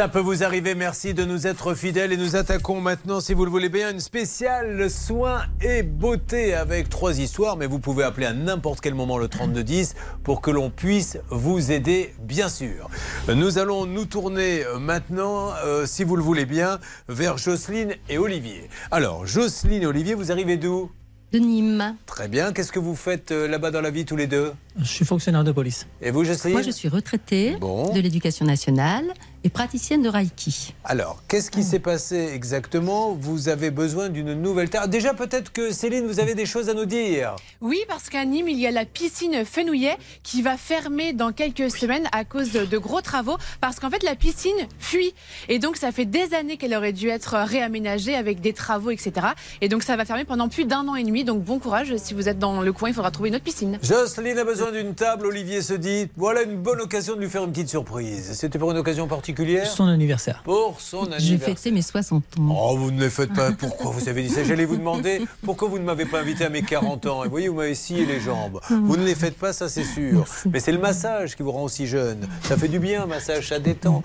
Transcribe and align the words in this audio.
Ça 0.00 0.08
peut 0.08 0.18
vous 0.18 0.42
arriver, 0.42 0.74
merci 0.74 1.12
de 1.12 1.26
nous 1.26 1.46
être 1.46 1.74
fidèles 1.74 2.10
et 2.10 2.16
nous 2.16 2.34
attaquons 2.34 2.80
maintenant, 2.80 3.20
si 3.20 3.34
vous 3.34 3.44
le 3.44 3.50
voulez 3.50 3.68
bien, 3.68 3.90
une 3.90 4.00
spéciale 4.00 4.88
soins 4.88 5.42
et 5.60 5.82
beauté 5.82 6.54
avec 6.54 6.88
trois 6.88 7.20
histoires, 7.20 7.58
mais 7.58 7.66
vous 7.66 7.80
pouvez 7.80 8.02
appeler 8.04 8.24
à 8.24 8.32
n'importe 8.32 8.80
quel 8.80 8.94
moment 8.94 9.18
le 9.18 9.28
3210 9.28 9.94
pour 10.24 10.40
que 10.40 10.50
l'on 10.50 10.70
puisse 10.70 11.18
vous 11.28 11.70
aider, 11.70 12.14
bien 12.18 12.48
sûr. 12.48 12.88
Nous 13.28 13.58
allons 13.58 13.84
nous 13.84 14.06
tourner 14.06 14.62
maintenant, 14.80 15.50
euh, 15.66 15.84
si 15.84 16.02
vous 16.02 16.16
le 16.16 16.22
voulez 16.22 16.46
bien, 16.46 16.78
vers 17.10 17.36
Jocelyne 17.36 17.92
et 18.08 18.16
Olivier. 18.16 18.70
Alors, 18.90 19.26
Jocelyne 19.26 19.82
et 19.82 19.86
Olivier, 19.86 20.14
vous 20.14 20.32
arrivez 20.32 20.56
d'où? 20.56 20.90
De 21.32 21.38
Nîmes. 21.38 21.94
Très 22.06 22.26
bien. 22.26 22.52
Qu'est-ce 22.52 22.72
que 22.72 22.80
vous 22.80 22.96
faites 22.96 23.30
euh, 23.30 23.46
là-bas 23.46 23.70
dans 23.70 23.80
la 23.82 23.90
vie 23.90 24.04
tous 24.04 24.16
les 24.16 24.26
deux? 24.26 24.52
Je 24.78 24.84
suis 24.84 25.04
fonctionnaire 25.04 25.44
de 25.44 25.52
police. 25.52 25.86
Et 26.00 26.10
vous, 26.10 26.24
Jocelyne? 26.24 26.54
Moi, 26.54 26.62
je 26.62 26.72
suis 26.72 26.88
retraitée 26.88 27.56
Bon. 27.60 27.92
de 27.94 28.00
l'éducation 28.00 28.44
nationale 28.46 29.04
et 29.42 29.48
praticienne 29.48 30.02
de 30.02 30.08
Reiki. 30.08 30.74
Alors, 30.84 31.22
qu'est-ce 31.28 31.50
qui 31.50 31.62
s'est 31.62 31.78
passé 31.78 32.30
exactement? 32.34 33.12
Vous 33.12 33.48
avez 33.48 33.70
besoin 33.70 34.08
d'une 34.08 34.34
nouvelle 34.34 34.68
terre. 34.68 34.88
Déjà, 34.88 35.14
peut-être 35.14 35.52
que 35.52 35.72
Céline, 35.72 36.06
vous 36.06 36.20
avez 36.20 36.34
des 36.34 36.44
choses 36.44 36.68
à 36.68 36.74
nous 36.74 36.84
dire. 36.84 37.36
Oui, 37.60 37.78
parce 37.88 38.10
qu'à 38.10 38.24
Nîmes, 38.24 38.48
il 38.48 38.58
y 38.58 38.66
a 38.66 38.70
la 38.70 38.84
piscine 38.84 39.44
Fenouillet 39.44 39.96
qui 40.22 40.42
va 40.42 40.56
fermer 40.56 41.12
dans 41.12 41.32
quelques 41.32 41.70
semaines 41.70 42.06
à 42.12 42.24
cause 42.24 42.52
de, 42.52 42.64
de 42.66 42.78
gros 42.78 43.00
travaux. 43.00 43.36
Parce 43.60 43.80
qu'en 43.80 43.88
fait, 43.88 44.02
la 44.02 44.14
piscine 44.14 44.68
fuit. 44.78 45.14
Et 45.48 45.58
donc, 45.58 45.76
ça 45.76 45.92
fait 45.92 46.04
des 46.04 46.34
années 46.34 46.58
qu'elle 46.58 46.74
aurait 46.74 46.92
dû 46.92 47.08
être 47.08 47.36
réaménagée 47.36 48.14
avec 48.14 48.40
des 48.40 48.52
travaux, 48.52 48.90
etc. 48.90 49.28
Et 49.62 49.68
donc, 49.68 49.82
ça 49.84 49.96
va 49.96 50.04
fermer 50.04 50.24
pendant 50.24 50.48
plus 50.48 50.66
d'un 50.66 50.86
an 50.86 50.96
et 50.96 51.04
demi. 51.04 51.24
Donc, 51.24 51.42
bon 51.42 51.58
courage. 51.58 51.96
Si 51.96 52.12
vous 52.12 52.28
êtes 52.28 52.38
dans 52.38 52.60
le 52.60 52.72
coin, 52.72 52.90
il 52.90 52.94
faudra 52.94 53.10
trouver 53.10 53.30
une 53.30 53.36
autre 53.36 53.44
piscine. 53.44 53.78
Jocelyne 53.82 54.38
a 54.38 54.44
besoin 54.44 54.70
d'une 54.70 54.94
table. 54.94 55.26
Olivier 55.26 55.62
se 55.62 55.74
dit 55.74 56.08
voilà 56.16 56.42
une 56.42 56.56
bonne 56.56 56.80
occasion 56.80 57.14
de 57.16 57.20
lui 57.20 57.30
faire 57.30 57.44
une 57.44 57.52
petite 57.52 57.70
surprise. 57.70 58.32
C'était 58.34 58.58
pour 58.58 58.70
une 58.70 58.76
occasion 58.76 59.06
particulière 59.06 59.29
Son 59.66 59.86
anniversaire. 59.88 60.42
Pour 60.44 60.80
son 60.80 61.04
J'ai 61.06 61.14
anniversaire. 61.14 61.56
fêté 61.56 61.70
mes 61.70 61.82
60 61.82 62.22
ans. 62.38 62.56
Oh, 62.56 62.76
vous 62.76 62.90
ne 62.90 63.00
les 63.00 63.10
faites 63.10 63.32
pas. 63.32 63.52
Pourquoi 63.52 63.90
vous 63.90 64.08
avez 64.08 64.22
dit 64.22 64.28
ça? 64.30 64.44
J'allais 64.44 64.64
vous 64.64 64.76
demander 64.76 65.22
pourquoi 65.44 65.68
vous 65.68 65.78
ne 65.78 65.84
m'avez 65.84 66.04
pas 66.06 66.20
invité 66.20 66.44
à 66.44 66.48
mes 66.50 66.62
40 66.62 67.06
ans. 67.06 67.22
Et 67.22 67.26
vous 67.26 67.30
voyez, 67.30 67.48
vous 67.48 67.56
m'avez 67.56 67.74
scié 67.74 68.06
les 68.06 68.20
jambes. 68.20 68.60
Vous 68.68 68.96
ne 68.96 69.04
les 69.04 69.14
faites 69.14 69.36
pas, 69.36 69.52
ça 69.52 69.68
c'est 69.68 69.84
sûr. 69.84 70.24
Mais 70.52 70.60
c'est 70.60 70.72
le 70.72 70.78
massage 70.78 71.36
qui 71.36 71.42
vous 71.42 71.52
rend 71.52 71.62
aussi 71.62 71.86
jeune. 71.86 72.26
Ça 72.42 72.56
fait 72.56 72.68
du 72.68 72.78
bien, 72.78 73.02
un 73.02 73.06
massage, 73.06 73.48
ça 73.48 73.58
détend. 73.58 74.02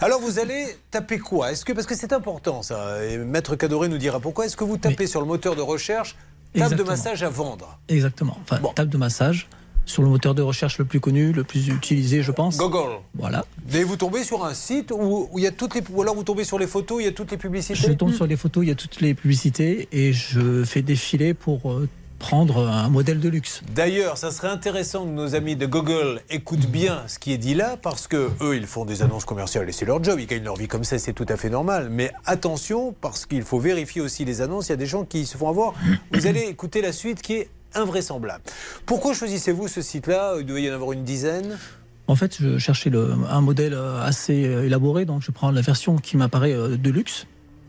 Alors 0.00 0.20
vous 0.20 0.38
allez 0.38 0.66
taper 0.90 1.18
quoi? 1.18 1.52
Est-ce 1.52 1.64
que 1.64 1.72
parce 1.72 1.86
que 1.86 1.94
c'est 1.94 2.12
important 2.12 2.62
ça 2.62 3.04
Et 3.04 3.18
Maître 3.18 3.56
Cadoré 3.56 3.88
nous 3.88 3.98
dira 3.98 4.20
pourquoi. 4.20 4.46
Est-ce 4.46 4.56
que 4.56 4.64
vous 4.64 4.76
tapez 4.76 5.06
sur 5.06 5.20
le 5.20 5.26
moteur 5.26 5.56
de 5.56 5.62
recherche 5.62 6.16
table 6.56 6.76
de 6.76 6.82
massage 6.84 7.22
à 7.22 7.28
vendre? 7.28 7.78
Exactement. 7.88 8.36
Enfin, 8.42 8.60
Bon. 8.60 8.72
table 8.72 8.90
de 8.90 8.96
massage 8.98 9.48
sur 9.86 10.02
le 10.02 10.08
moteur 10.08 10.34
de 10.34 10.42
recherche 10.42 10.78
le 10.78 10.84
plus 10.84 11.00
connu, 11.00 11.32
le 11.32 11.44
plus 11.44 11.68
utilisé, 11.68 12.22
je 12.22 12.32
pense. 12.32 12.56
Google. 12.56 12.98
Voilà. 13.14 13.44
Et 13.72 13.84
vous 13.84 13.96
tombez 13.96 14.24
sur 14.24 14.44
un 14.44 14.54
site 14.54 14.92
où, 14.92 15.28
où 15.30 15.38
il 15.38 15.44
y 15.44 15.46
a 15.46 15.52
toutes 15.52 15.74
les 15.74 15.82
ou 15.90 16.02
alors 16.02 16.14
vous 16.14 16.24
tombez 16.24 16.44
sur 16.44 16.58
les 16.58 16.66
photos, 16.66 17.00
il 17.00 17.04
y 17.04 17.08
a 17.08 17.12
toutes 17.12 17.30
les 17.30 17.36
publicités. 17.36 17.74
Je 17.74 17.92
tombe 17.92 18.12
sur 18.12 18.26
les 18.26 18.36
photos, 18.36 18.64
il 18.64 18.68
y 18.68 18.72
a 18.72 18.76
toutes 18.76 19.00
les 19.00 19.14
publicités 19.14 19.88
et 19.92 20.12
je 20.12 20.64
fais 20.64 20.82
défiler 20.82 21.34
pour 21.34 21.70
euh, 21.70 21.88
prendre 22.18 22.66
un 22.66 22.88
modèle 22.88 23.20
de 23.20 23.28
luxe. 23.28 23.62
D'ailleurs, 23.74 24.16
ça 24.16 24.30
serait 24.30 24.48
intéressant 24.48 25.04
que 25.04 25.10
nos 25.10 25.34
amis 25.34 25.56
de 25.56 25.66
Google 25.66 26.22
écoutent 26.30 26.66
bien 26.66 27.02
ce 27.06 27.18
qui 27.18 27.32
est 27.32 27.38
dit 27.38 27.54
là, 27.54 27.76
parce 27.76 28.06
que 28.06 28.30
eux, 28.40 28.56
ils 28.56 28.66
font 28.66 28.86
des 28.86 29.02
annonces 29.02 29.26
commerciales 29.26 29.68
et 29.68 29.72
c'est 29.72 29.84
leur 29.84 30.02
job, 30.02 30.18
ils 30.18 30.26
gagnent 30.26 30.44
leur 30.44 30.56
vie 30.56 30.68
comme 30.68 30.84
ça, 30.84 30.98
c'est 30.98 31.12
tout 31.12 31.26
à 31.28 31.36
fait 31.36 31.50
normal. 31.50 31.88
Mais 31.90 32.12
attention, 32.24 32.94
parce 32.98 33.26
qu'il 33.26 33.42
faut 33.42 33.58
vérifier 33.58 34.00
aussi 34.00 34.24
les 34.24 34.40
annonces, 34.40 34.68
il 34.68 34.70
y 34.70 34.72
a 34.72 34.76
des 34.76 34.86
gens 34.86 35.04
qui 35.04 35.26
se 35.26 35.36
font 35.36 35.48
avoir. 35.50 35.74
Vous 36.12 36.26
allez 36.26 36.42
écouter 36.42 36.80
la 36.80 36.92
suite 36.92 37.20
qui 37.20 37.34
est 37.34 37.50
invraisemblable. 37.74 38.42
Pourquoi 38.86 39.14
choisissez-vous 39.14 39.68
ce 39.68 39.82
site-là 39.82 40.34
Il 40.40 40.46
devait 40.46 40.62
y 40.62 40.70
en 40.70 40.74
avoir 40.74 40.92
une 40.92 41.04
dizaine? 41.04 41.58
En 42.06 42.16
fait, 42.16 42.36
je 42.38 42.58
cherchais 42.58 42.90
le- 42.90 43.14
un 43.30 43.40
modèle 43.40 43.72
euh, 43.74 44.02
assez 44.02 44.44
euh, 44.44 44.66
élaboré, 44.66 45.04
donc 45.06 45.22
je 45.22 45.30
prends 45.30 45.50
la 45.50 45.62
version 45.62 45.96
qui 45.96 46.16
m'apparaît 46.16 46.52
euh, 46.52 46.76
de 46.76 46.90
luxe. 46.90 47.26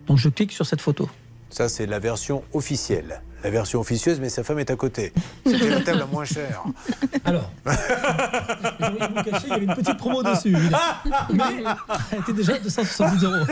Donc 0.08 0.18
je 0.18 0.30
clique 0.30 0.52
sur 0.52 0.66
cette 0.66 0.82
photo. 0.82 1.10
Ça, 1.50 1.70
c'est 1.70 1.86
la 1.86 2.00
version 2.00 2.44
officielle. 2.54 3.22
La 3.46 3.52
version 3.52 3.80
officieuse, 3.80 4.20
mais 4.20 4.30
sa 4.30 4.44
femme 4.44 4.58
est 4.58 4.72
à 4.72 4.76
côté. 4.76 5.14
C'était 5.46 5.70
la 5.70 5.80
table 5.82 6.00
la 6.00 6.06
moins 6.08 6.26
chère. 6.26 6.64
Alors, 7.26 7.52
je 7.64 8.86
voulais 8.90 9.08
vous 9.16 9.24
cacher, 9.24 9.46
il 9.46 9.50
y 9.50 9.54
avait 9.54 9.66
une 9.66 9.76
petite 9.76 9.98
promo 9.98 10.24
dessus. 10.24 10.48
évidemment. 10.56 10.80
Mais 11.32 11.64
elle 12.12 12.20
était 12.22 12.34
déjà 12.34 12.56
à 12.56 12.58
270 12.58 13.24
euros. 13.24 13.46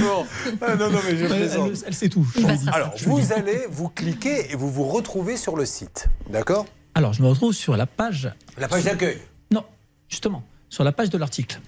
Bon. 0.00 0.26
Ah, 0.62 0.74
non, 0.76 0.90
non, 0.90 1.00
mais 1.04 1.18
je 1.18 1.24
Elle, 1.26 1.30
plaisante. 1.36 1.70
elle- 1.74 1.84
elle 1.88 1.94
sait 1.94 2.08
tout. 2.08 2.26
Alors, 2.72 2.94
vous 3.06 3.30
allez, 3.34 3.66
vous 3.70 3.90
cliquez 3.90 4.50
et 4.50 4.56
vous 4.56 4.70
vous 4.72 4.84
retrouvez 4.84 5.36
sur 5.36 5.54
le 5.54 5.66
site. 5.66 6.08
D'accord? 6.30 6.64
Alors, 6.94 7.12
je 7.12 7.22
me 7.22 7.28
retrouve 7.28 7.52
sur 7.52 7.76
la 7.76 7.84
page. 7.84 8.32
La 8.56 8.68
page 8.68 8.84
d'accueil. 8.84 9.18
Non, 9.50 9.64
justement, 10.08 10.42
sur 10.70 10.82
la 10.82 10.92
page 10.92 11.10
de 11.10 11.18
l'article. 11.18 11.60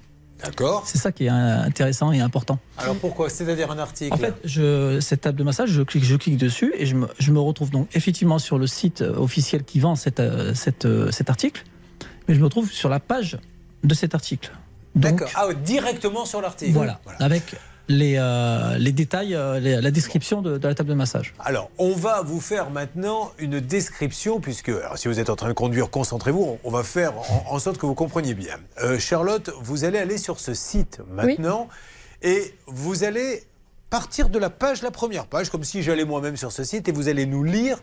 D'accord. 0.47 0.83
C'est 0.87 0.99
ça 0.99 1.13
qui 1.13 1.27
est 1.27 1.29
intéressant 1.29 2.13
et 2.13 2.21
important. 2.21 2.59
Alors 2.79 2.97
pourquoi? 2.97 3.29
C'est-à-dire 3.29 3.71
un 3.71 3.79
article? 3.79 4.15
En 4.15 4.17
fait, 4.17 4.35
je, 4.45 5.01
cette 5.01 5.23
table 5.23 5.39
de 5.39 5.45
massage, 5.45 5.71
je 5.71 5.83
clique, 5.83 6.05
je 6.05 6.17
clique 6.17 6.37
dessus 6.37 6.73
et 6.77 6.87
je 6.87 6.95
me, 6.95 7.09
je 7.19 7.33
me 7.33 7.41
retrouve 7.41 7.71
donc 7.71 7.89
effectivement 7.95 8.39
sur 8.39 8.59
le 8.59 8.67
site 8.67 9.03
officiel 9.03 9.65
qui 9.65 9.81
vend 9.81 9.97
cette, 9.97 10.21
euh, 10.21 10.55
cette, 10.55 10.85
euh, 10.85 11.11
cet 11.11 11.31
article, 11.31 11.65
mais 12.29 12.35
je 12.35 12.41
me 12.41 12.45
retrouve 12.45 12.71
sur 12.71 12.89
la 12.89 13.01
page 13.01 13.39
de 13.85 13.95
cet 13.95 14.15
article. 14.15 14.53
D'accord. 14.95 15.29
Ah, 15.35 15.53
directement 15.53 16.25
sur 16.25 16.41
l'article. 16.41 16.73
voilà, 16.73 17.01
avec 17.21 17.55
les, 17.89 18.17
euh, 18.19 18.77
les 18.79 18.93
détails, 18.93 19.35
euh, 19.35 19.61
les- 19.61 19.81
la 19.81 19.91
description 19.91 20.43
de, 20.43 20.59
de 20.59 20.69
la 20.69 20.75
table 20.75 20.89
de 20.89 20.95
massage. 20.95 21.35
Alors, 21.39 21.71
on 21.79 21.93
va 21.95 22.23
vous 22.23 22.41
faire 22.41 22.71
maintenant 22.71 23.33
une 23.39 23.61
description, 23.61 24.41
puisque 24.41 24.71
alors, 24.71 24.99
si 24.99 25.07
vous 25.09 25.21
êtes 25.21 25.31
en 25.31 25.37
train 25.37 25.49
de 25.49 25.53
conduire, 25.55 25.91
concentrez-vous, 25.91 26.43
on, 26.43 26.59
on 26.65 26.71
va 26.71 26.83
faire 26.83 27.13
en, 27.19 27.55
en 27.55 27.59
sorte 27.59 27.79
que 27.79 27.87
vous 27.87 27.95
compreniez 27.95 28.35
bien. 28.35 28.57
Euh, 28.83 28.99
Charlotte, 28.99 29.51
vous 29.63 29.85
allez 29.85 29.99
aller 29.99 30.19
sur 30.19 30.41
ce 30.41 30.53
site 30.55 31.01
maintenant 31.11 31.69
et 32.23 32.55
vous 32.67 33.05
allez 33.05 33.45
partir 33.89 34.29
de 34.31 34.39
la 34.39 34.51
page, 34.51 34.83
la 34.83 34.91
première 34.91 35.27
page, 35.27 35.49
comme 35.51 35.63
si 35.63 35.83
j'allais 35.83 36.05
moi-même 36.05 36.37
sur 36.37 36.51
ce 36.51 36.65
site, 36.65 36.89
et 36.89 36.93
vous 36.93 37.09
allez 37.09 37.25
nous 37.25 37.45
lire 37.45 37.77
euh, 37.77 37.81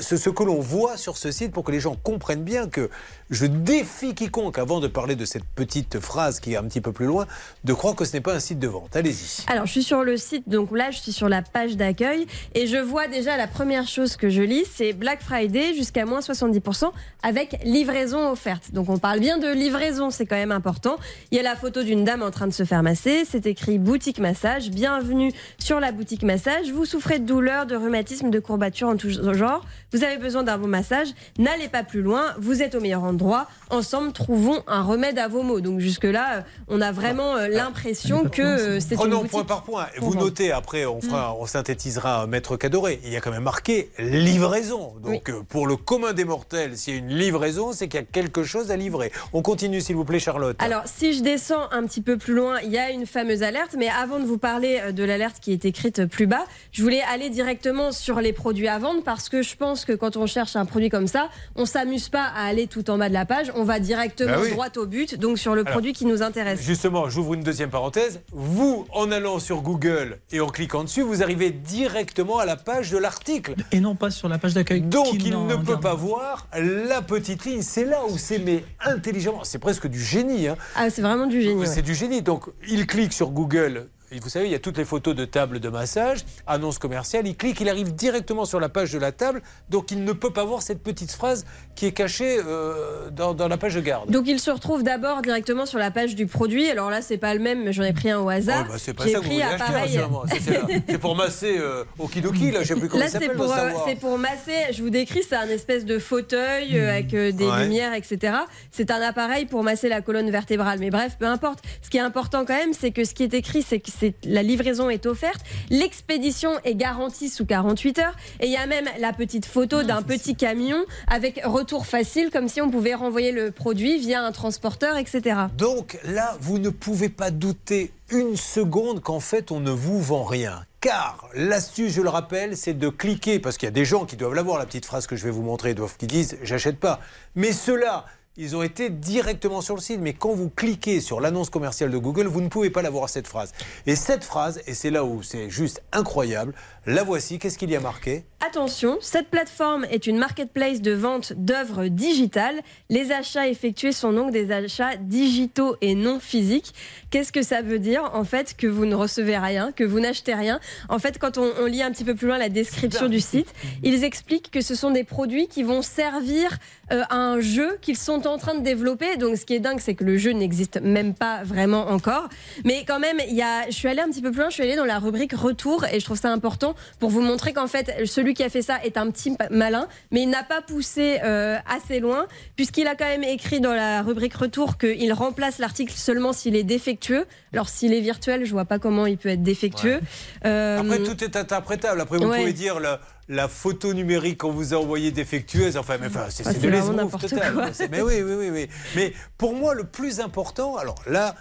ce, 0.00 0.16
ce 0.16 0.30
que 0.30 0.42
l'on 0.42 0.60
voit 0.60 0.96
sur 0.96 1.16
ce 1.16 1.30
site 1.30 1.52
pour 1.52 1.64
que 1.64 1.72
les 1.72 1.80
gens 1.80 1.96
comprennent 2.02 2.42
bien 2.42 2.68
que 2.68 2.90
je 3.30 3.46
défie 3.46 4.14
quiconque, 4.14 4.58
avant 4.58 4.80
de 4.80 4.88
parler 4.88 5.14
de 5.14 5.24
cette 5.24 5.44
petite 5.44 6.00
phrase 6.00 6.40
qui 6.40 6.54
est 6.54 6.56
un 6.56 6.64
petit 6.64 6.80
peu 6.80 6.92
plus 6.92 7.06
loin, 7.06 7.26
de 7.64 7.72
croire 7.72 7.94
que 7.94 8.04
ce 8.04 8.12
n'est 8.12 8.20
pas 8.20 8.34
un 8.34 8.40
site 8.40 8.58
de 8.58 8.66
vente. 8.66 8.96
Allez-y. 8.96 9.44
Alors, 9.46 9.66
je 9.66 9.72
suis 9.72 9.82
sur 9.82 10.02
le 10.02 10.16
site, 10.16 10.48
donc 10.48 10.70
là, 10.72 10.90
je 10.90 10.98
suis 10.98 11.12
sur 11.12 11.28
la 11.28 11.42
page 11.42 11.76
d'accueil 11.76 12.26
et 12.54 12.66
je 12.66 12.76
vois 12.76 13.06
déjà 13.06 13.36
la 13.36 13.46
première 13.46 13.86
chose 13.86 14.16
que 14.16 14.28
je 14.28 14.42
lis, 14.42 14.64
c'est 14.74 14.92
Black 14.92 15.22
Friday 15.22 15.74
jusqu'à 15.74 16.04
moins 16.04 16.20
70% 16.20 16.90
avec 17.22 17.58
livraison 17.64 18.30
offerte. 18.30 18.72
Donc, 18.72 18.88
on 18.88 18.98
parle 18.98 19.20
bien 19.20 19.38
de 19.38 19.48
livraison, 19.48 20.10
c'est 20.10 20.26
quand 20.26 20.36
même 20.36 20.52
important. 20.52 20.98
Il 21.30 21.36
y 21.36 21.40
a 21.40 21.44
la 21.44 21.56
photo 21.56 21.82
d'une 21.82 22.04
dame 22.04 22.22
en 22.22 22.30
train 22.30 22.46
de 22.46 22.52
se 22.52 22.64
faire 22.64 22.82
masser, 22.82 23.24
c'est 23.24 23.46
écrit 23.46 23.78
boutique 23.78 24.18
massage. 24.18 24.70
Bienvenue 24.70 25.32
sur 25.58 25.78
la 25.78 25.92
boutique 25.92 26.22
massage. 26.22 26.72
Vous 26.72 26.84
souffrez 26.84 27.18
de 27.18 27.26
douleurs, 27.26 27.66
de 27.66 27.76
rhumatisme, 27.76 28.30
de 28.30 28.40
courbatures 28.40 28.88
en 28.88 28.96
tout 28.96 29.10
genre. 29.10 29.59
Vous 29.92 30.04
avez 30.04 30.18
besoin 30.18 30.42
d'un 30.42 30.58
bon 30.58 30.68
massage. 30.68 31.08
N'allez 31.38 31.68
pas 31.68 31.82
plus 31.82 32.02
loin, 32.02 32.26
vous 32.38 32.62
êtes 32.62 32.74
au 32.74 32.80
meilleur 32.80 33.02
endroit. 33.02 33.48
Ensemble, 33.70 34.12
trouvons 34.12 34.62
un 34.66 34.82
remède 34.82 35.18
à 35.18 35.28
vos 35.28 35.42
maux. 35.42 35.60
Donc, 35.60 35.80
jusque-là, 35.80 36.38
euh, 36.38 36.40
on 36.68 36.80
a 36.80 36.92
vraiment 36.92 37.36
euh, 37.36 37.48
l'impression 37.48 38.28
que 38.28 38.42
euh, 38.42 38.80
c'est 38.80 38.94
une 38.94 38.96
Prenons 38.96 39.16
boutique. 39.18 39.30
point 39.32 39.44
par 39.44 39.62
point. 39.62 39.86
Vous 39.98 40.10
vendre. 40.12 40.24
notez, 40.26 40.52
après, 40.52 40.86
on, 40.86 41.00
fera, 41.00 41.34
on 41.36 41.46
synthétisera 41.46 42.26
Maître 42.26 42.56
Cadoré. 42.56 43.00
Il 43.04 43.12
y 43.12 43.16
a 43.16 43.20
quand 43.20 43.30
même 43.30 43.42
marqué 43.42 43.90
livraison. 43.98 44.94
Donc, 45.02 45.28
euh, 45.28 45.42
pour 45.48 45.66
le 45.66 45.76
commun 45.76 46.12
des 46.12 46.24
mortels, 46.24 46.76
s'il 46.76 46.94
y 46.94 46.96
a 46.96 47.00
une 47.00 47.14
livraison, 47.16 47.72
c'est 47.72 47.88
qu'il 47.88 47.98
y 48.00 48.02
a 48.02 48.06
quelque 48.06 48.44
chose 48.44 48.70
à 48.70 48.76
livrer. 48.76 49.12
On 49.32 49.42
continue, 49.42 49.80
s'il 49.80 49.96
vous 49.96 50.04
plaît, 50.04 50.18
Charlotte. 50.20 50.56
Alors, 50.60 50.82
si 50.86 51.12
je 51.14 51.22
descends 51.22 51.70
un 51.72 51.84
petit 51.86 52.00
peu 52.00 52.16
plus 52.16 52.34
loin, 52.34 52.58
il 52.62 52.70
y 52.70 52.78
a 52.78 52.90
une 52.90 53.06
fameuse 53.06 53.42
alerte. 53.42 53.74
Mais 53.78 53.88
avant 53.88 54.18
de 54.18 54.24
vous 54.24 54.38
parler 54.38 54.92
de 54.92 55.04
l'alerte 55.04 55.38
qui 55.40 55.52
est 55.52 55.64
écrite 55.64 56.06
plus 56.06 56.26
bas, 56.26 56.44
je 56.72 56.82
voulais 56.82 57.02
aller 57.02 57.30
directement 57.30 57.92
sur 57.92 58.20
les 58.20 58.32
produits 58.32 58.68
à 58.68 58.78
vendre 58.78 59.02
parce 59.02 59.28
que 59.28 59.42
je 59.42 59.49
pense 59.56 59.84
que 59.84 59.92
quand 59.92 60.16
on 60.16 60.26
cherche 60.26 60.56
un 60.56 60.64
produit 60.64 60.88
comme 60.88 61.06
ça, 61.06 61.28
on 61.56 61.66
s'amuse 61.66 62.08
pas 62.08 62.24
à 62.24 62.44
aller 62.46 62.66
tout 62.66 62.90
en 62.90 62.98
bas 62.98 63.08
de 63.08 63.14
la 63.14 63.24
page. 63.26 63.52
On 63.54 63.64
va 63.64 63.78
directement 63.80 64.32
Bah 64.32 64.38
oui. 64.42 64.50
droit 64.50 64.68
au 64.76 64.86
but, 64.86 65.18
donc 65.18 65.38
sur 65.38 65.54
le 65.54 65.60
Alors, 65.62 65.72
produit 65.72 65.92
qui 65.92 66.06
nous 66.06 66.22
intéresse. 66.22 66.60
Justement, 66.62 67.08
j'ouvre 67.08 67.34
une 67.34 67.42
deuxième 67.42 67.70
parenthèse. 67.70 68.20
Vous, 68.32 68.86
en 68.92 69.10
allant 69.12 69.38
sur 69.38 69.62
Google 69.62 70.18
et 70.32 70.40
en 70.40 70.48
cliquant 70.48 70.84
dessus, 70.84 71.02
vous 71.02 71.22
arrivez 71.22 71.50
directement 71.50 72.38
à 72.38 72.46
la 72.46 72.56
page 72.56 72.90
de 72.90 72.98
l'article. 72.98 73.54
Et 73.72 73.80
non 73.80 73.94
pas 73.94 74.10
sur 74.10 74.28
la 74.28 74.38
page 74.38 74.54
d'accueil. 74.54 74.80
Donc, 74.82 75.14
il 75.14 75.30
ne 75.46 75.56
peut 75.56 75.64
garde 75.64 75.82
pas 75.82 75.94
voir 75.94 76.46
la 76.54 77.02
petite 77.02 77.44
ligne. 77.44 77.62
C'est 77.62 77.84
là 77.84 78.00
où 78.08 78.18
c'est, 78.18 78.38
mais 78.38 78.64
intelligemment, 78.84 79.44
c'est 79.44 79.58
presque 79.58 79.86
du 79.86 80.02
génie. 80.02 80.48
hein. 80.48 80.56
Ah, 80.76 80.90
c'est 80.90 81.02
vraiment 81.02 81.26
du 81.26 81.40
génie. 81.40 81.60
Ouais. 81.60 81.66
C'est 81.66 81.82
du 81.82 81.94
génie. 81.94 82.22
Donc, 82.22 82.44
il 82.68 82.86
clique 82.86 83.12
sur 83.12 83.30
Google 83.30 83.88
vous 84.18 84.28
savez, 84.28 84.46
il 84.46 84.50
y 84.52 84.54
a 84.54 84.58
toutes 84.58 84.76
les 84.78 84.84
photos 84.84 85.14
de 85.14 85.24
table 85.24 85.60
de 85.60 85.68
massage, 85.68 86.24
annonce 86.46 86.78
commerciale, 86.78 87.26
il 87.28 87.36
clique, 87.36 87.60
il 87.60 87.68
arrive 87.68 87.94
directement 87.94 88.44
sur 88.44 88.58
la 88.58 88.68
page 88.68 88.92
de 88.92 88.98
la 88.98 89.12
table, 89.12 89.42
donc 89.68 89.90
il 89.92 90.02
ne 90.04 90.12
peut 90.12 90.32
pas 90.32 90.44
voir 90.44 90.62
cette 90.62 90.82
petite 90.82 91.12
phrase 91.12 91.44
qui 91.76 91.86
est 91.86 91.92
cachée 91.92 92.38
euh, 92.44 93.10
dans, 93.10 93.34
dans 93.34 93.46
la 93.48 93.56
page 93.56 93.74
de 93.74 93.80
garde. 93.80 94.10
Donc 94.10 94.24
il 94.26 94.40
se 94.40 94.50
retrouve 94.50 94.82
d'abord 94.82 95.22
directement 95.22 95.66
sur 95.66 95.78
la 95.78 95.90
page 95.90 96.14
du 96.16 96.26
produit. 96.26 96.68
Alors 96.70 96.90
là, 96.90 97.02
c'est 97.02 97.18
pas 97.18 97.34
le 97.34 97.40
même, 97.40 97.62
mais 97.64 97.72
j'en 97.72 97.84
ai 97.84 97.92
pris 97.92 98.10
un 98.10 98.18
au 98.20 98.28
hasard. 98.28 98.64
Oh, 98.68 98.72
bah, 98.72 98.78
c'est 98.78 98.94
pas 98.94 99.04
ça 99.06 99.20
que 99.20 99.24
vous 99.24 99.40
acheter, 99.40 100.98
pour 100.98 101.14
masser 101.16 101.56
euh, 101.58 101.84
Okidoki, 101.98 102.50
là, 102.50 102.62
je 102.62 102.68
sais 102.68 102.74
plus 102.76 102.88
comment 102.88 103.02
Là, 103.02 103.08
c'est 103.08 103.18
s'appelle, 103.20 103.36
pour, 103.36 103.52
euh, 103.52 103.70
c'est 103.86 103.96
pour 103.98 104.18
masser. 104.18 104.72
Je 104.72 104.82
vous 104.82 104.90
décris, 104.90 105.22
c'est 105.28 105.36
un 105.36 105.48
espèce 105.48 105.84
de 105.84 105.98
fauteuil 105.98 106.78
euh, 106.78 106.90
avec 106.90 107.14
euh, 107.14 107.32
des 107.32 107.46
Ouais. 107.50 107.64
lumières, 107.64 107.94
etc. 107.94 108.34
C'est 108.70 108.90
un 108.90 109.00
appareil 109.00 109.46
pour 109.46 109.62
masser 109.64 109.88
la 109.88 110.00
colonne 110.02 110.30
vertébrale. 110.30 110.78
Mais 110.78 110.90
bref, 110.90 111.16
peu 111.18 111.26
importe. 111.26 111.60
Ce 111.82 111.90
qui 111.90 111.96
est 111.96 112.00
important 112.00 112.44
quand 112.44 112.54
même, 112.56 112.72
c'est 112.72 112.92
que 112.92 113.04
ce 113.04 113.12
qui 113.14 113.24
est 113.24 113.34
écrit, 113.34 113.62
c'est 113.62 113.80
que 113.80 113.90
c'est 113.90 113.99
la 114.24 114.42
livraison 114.42 114.90
est 114.90 115.06
offerte, 115.06 115.40
l'expédition 115.70 116.52
est 116.64 116.74
garantie 116.74 117.28
sous 117.28 117.46
48 117.46 117.98
heures, 117.98 118.16
et 118.40 118.46
il 118.46 118.52
y 118.52 118.56
a 118.56 118.66
même 118.66 118.86
la 118.98 119.12
petite 119.12 119.46
photo 119.46 119.82
d'un 119.82 120.02
petit 120.02 120.36
camion 120.36 120.84
avec 121.06 121.40
retour 121.44 121.86
facile, 121.86 122.30
comme 122.30 122.48
si 122.48 122.60
on 122.60 122.70
pouvait 122.70 122.94
renvoyer 122.94 123.32
le 123.32 123.50
produit 123.50 123.98
via 123.98 124.22
un 124.22 124.32
transporteur, 124.32 124.96
etc. 124.96 125.36
Donc 125.56 125.98
là, 126.04 126.36
vous 126.40 126.58
ne 126.58 126.70
pouvez 126.70 127.08
pas 127.08 127.30
douter 127.30 127.92
une 128.10 128.36
seconde 128.36 129.00
qu'en 129.02 129.20
fait, 129.20 129.52
on 129.52 129.60
ne 129.60 129.70
vous 129.70 130.00
vend 130.00 130.24
rien. 130.24 130.64
Car 130.80 131.28
l'astuce, 131.34 131.92
je 131.92 132.00
le 132.00 132.08
rappelle, 132.08 132.56
c'est 132.56 132.72
de 132.72 132.88
cliquer, 132.88 133.38
parce 133.38 133.58
qu'il 133.58 133.66
y 133.66 133.68
a 133.68 133.72
des 133.72 133.84
gens 133.84 134.06
qui 134.06 134.16
doivent 134.16 134.34
l'avoir, 134.34 134.58
la 134.58 134.66
petite 134.66 134.86
phrase 134.86 135.06
que 135.06 135.14
je 135.14 135.24
vais 135.24 135.30
vous 135.30 135.42
montrer, 135.42 135.74
doivent, 135.74 135.96
qui 135.98 136.06
disent 136.06 136.38
j'achète 136.42 136.78
pas. 136.78 137.00
Mais 137.34 137.52
ceux-là, 137.52 138.06
ils 138.36 138.56
ont 138.56 138.62
été 138.62 138.90
directement 138.90 139.60
sur 139.60 139.74
le 139.74 139.80
site. 139.80 140.00
Mais 140.00 140.12
quand 140.12 140.32
vous 140.32 140.50
cliquez 140.50 141.00
sur 141.00 141.20
l'annonce 141.20 141.50
commerciale 141.50 141.90
de 141.90 141.98
Google, 141.98 142.26
vous 142.26 142.40
ne 142.40 142.48
pouvez 142.48 142.70
pas 142.70 142.82
l'avoir 142.82 143.08
cette 143.08 143.26
phrase. 143.26 143.52
Et 143.86 143.96
cette 143.96 144.24
phrase, 144.24 144.60
et 144.66 144.74
c'est 144.74 144.90
là 144.90 145.04
où 145.04 145.22
c'est 145.22 145.50
juste 145.50 145.82
incroyable, 145.92 146.54
la 146.90 147.02
voici. 147.02 147.38
Qu'est-ce 147.38 147.58
qu'il 147.58 147.70
y 147.70 147.76
a 147.76 147.80
marqué 147.80 148.24
Attention, 148.46 148.96
cette 149.00 149.28
plateforme 149.28 149.84
est 149.90 150.06
une 150.06 150.16
marketplace 150.16 150.80
de 150.80 150.92
vente 150.92 151.34
d'œuvres 151.34 151.86
digitales. 151.86 152.60
Les 152.88 153.12
achats 153.12 153.48
effectués 153.48 153.92
sont 153.92 154.12
donc 154.12 154.32
des 154.32 154.50
achats 154.50 154.96
digitaux 154.96 155.76
et 155.82 155.94
non 155.94 156.18
physiques. 156.20 156.74
Qu'est-ce 157.10 157.32
que 157.32 157.42
ça 157.42 157.60
veut 157.62 157.78
dire 157.78 158.10
En 158.14 158.24
fait, 158.24 158.56
que 158.56 158.66
vous 158.66 158.86
ne 158.86 158.94
recevez 158.94 159.36
rien, 159.36 159.72
que 159.72 159.84
vous 159.84 160.00
n'achetez 160.00 160.34
rien. 160.34 160.58
En 160.88 160.98
fait, 160.98 161.18
quand 161.18 161.38
on, 161.38 161.50
on 161.60 161.66
lit 161.66 161.82
un 161.82 161.92
petit 161.92 162.04
peu 162.04 162.14
plus 162.14 162.26
loin 162.28 162.38
la 162.38 162.48
description 162.48 163.08
du 163.08 163.20
site, 163.20 163.52
ils 163.82 164.04
expliquent 164.04 164.50
que 164.50 164.62
ce 164.62 164.74
sont 164.74 164.90
des 164.90 165.04
produits 165.04 165.48
qui 165.48 165.62
vont 165.62 165.82
servir 165.82 166.58
euh, 166.92 167.02
à 167.10 167.16
un 167.16 167.40
jeu 167.40 167.78
qu'ils 167.82 167.98
sont 167.98 168.26
en 168.26 168.38
train 168.38 168.54
de 168.54 168.62
développer. 168.62 169.16
Donc, 169.16 169.36
ce 169.36 169.44
qui 169.44 169.54
est 169.54 169.60
dingue, 169.60 169.80
c'est 169.80 169.94
que 169.94 170.04
le 170.04 170.16
jeu 170.16 170.32
n'existe 170.32 170.80
même 170.80 171.14
pas 171.14 171.44
vraiment 171.44 171.88
encore. 171.88 172.28
Mais 172.64 172.84
quand 172.86 172.98
même, 172.98 173.18
il 173.28 173.34
y 173.34 173.42
a, 173.42 173.66
je 173.66 173.74
suis 173.74 173.86
allée 173.86 174.00
un 174.00 174.08
petit 174.08 174.22
peu 174.22 174.30
plus 174.30 174.40
loin, 174.40 174.48
je 174.48 174.54
suis 174.54 174.62
allée 174.62 174.76
dans 174.76 174.84
la 174.84 174.98
rubrique 174.98 175.34
retour 175.34 175.84
et 175.84 176.00
je 176.00 176.04
trouve 176.04 176.18
ça 176.18 176.32
important 176.32 176.74
pour 176.98 177.10
vous 177.10 177.20
montrer 177.20 177.52
qu'en 177.52 177.66
fait, 177.66 178.06
celui 178.06 178.34
qui 178.34 178.42
a 178.42 178.48
fait 178.48 178.62
ça 178.62 178.82
est 178.84 178.96
un 178.96 179.10
petit 179.10 179.36
malin, 179.50 179.88
mais 180.10 180.22
il 180.22 180.30
n'a 180.30 180.42
pas 180.42 180.62
poussé 180.62 181.18
euh, 181.24 181.56
assez 181.66 182.00
loin, 182.00 182.26
puisqu'il 182.56 182.86
a 182.86 182.94
quand 182.94 183.06
même 183.06 183.24
écrit 183.24 183.60
dans 183.60 183.74
la 183.74 184.02
rubrique 184.02 184.34
retour 184.34 184.78
qu'il 184.78 185.12
remplace 185.12 185.58
l'article 185.58 185.92
seulement 185.94 186.32
s'il 186.32 186.56
est 186.56 186.64
défectueux. 186.64 187.26
Alors, 187.52 187.68
s'il 187.68 187.92
est 187.92 188.00
virtuel, 188.00 188.44
je 188.44 188.52
vois 188.52 188.64
pas 188.64 188.78
comment 188.78 189.06
il 189.06 189.18
peut 189.18 189.28
être 189.30 189.42
défectueux. 189.42 190.00
Euh, 190.44 190.78
Après, 190.80 190.98
tout 191.02 191.22
est 191.24 191.36
interprétable. 191.36 192.00
Après, 192.00 192.18
vous 192.18 192.26
ouais. 192.26 192.38
pouvez 192.38 192.52
dire 192.52 192.80
la, 192.80 193.00
la 193.28 193.48
photo 193.48 193.92
numérique 193.94 194.38
qu'on 194.38 194.52
vous 194.52 194.74
a 194.74 194.76
envoyée 194.76 195.10
défectueuse. 195.10 195.76
Enfin, 195.76 195.96
mais 196.00 196.06
enfin, 196.06 196.26
c'est 196.28 196.46
Ah, 196.46 196.52
de 196.52 196.68
l'esbrouf 196.68 197.20
total. 197.20 197.72
Mais 197.90 198.00
oui, 198.02 198.22
oui, 198.22 198.34
oui, 198.34 198.50
oui. 198.50 198.68
Mais 198.96 199.12
pour 199.38 199.54
moi, 199.54 199.74
le 199.74 199.84
plus 199.84 200.20
important, 200.20 200.76
alors 200.76 200.96
là. 201.06 201.34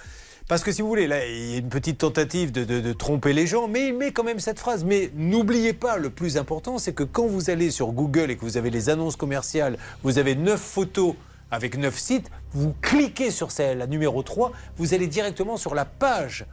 Parce 0.49 0.63
que 0.63 0.71
si 0.71 0.81
vous 0.81 0.87
voulez, 0.87 1.05
là, 1.05 1.23
il 1.27 1.51
y 1.51 1.55
a 1.55 1.57
une 1.59 1.69
petite 1.69 1.99
tentative 1.99 2.51
de, 2.51 2.91
tromper 2.93 3.33
les 3.33 3.45
gens, 3.45 3.67
mais 3.67 3.89
il 3.89 3.93
met 3.93 4.11
quand 4.11 4.23
même 4.23 4.39
cette 4.39 4.57
phrase. 4.57 4.83
Mais 4.83 5.11
n'oubliez 5.15 5.73
pas, 5.73 5.97
le 5.97 6.09
plus 6.09 6.37
important, 6.37 6.79
c'est 6.79 6.91
que 6.91 7.03
quand 7.03 7.27
vous 7.27 7.51
allez 7.51 7.69
sur 7.69 7.91
Google 7.91 8.31
et 8.31 8.35
que 8.35 8.41
vous 8.41 8.57
avez 8.57 8.71
les 8.71 8.89
annonces 8.89 9.15
commerciales, 9.15 9.77
vous 10.01 10.17
avez 10.17 10.33
neuf 10.33 10.59
photos 10.59 11.13
avec 11.51 11.77
neuf 11.77 11.99
sites, 11.99 12.31
vous 12.51 12.73
cliquez 12.81 13.29
sur 13.29 13.51
celle, 13.51 13.77
la 13.77 13.85
numéro 13.85 14.23
3, 14.23 14.51
vous 14.77 14.95
allez 14.95 15.05
directement 15.05 15.55
sur 15.55 15.75
la 15.75 15.85
page 15.85 16.47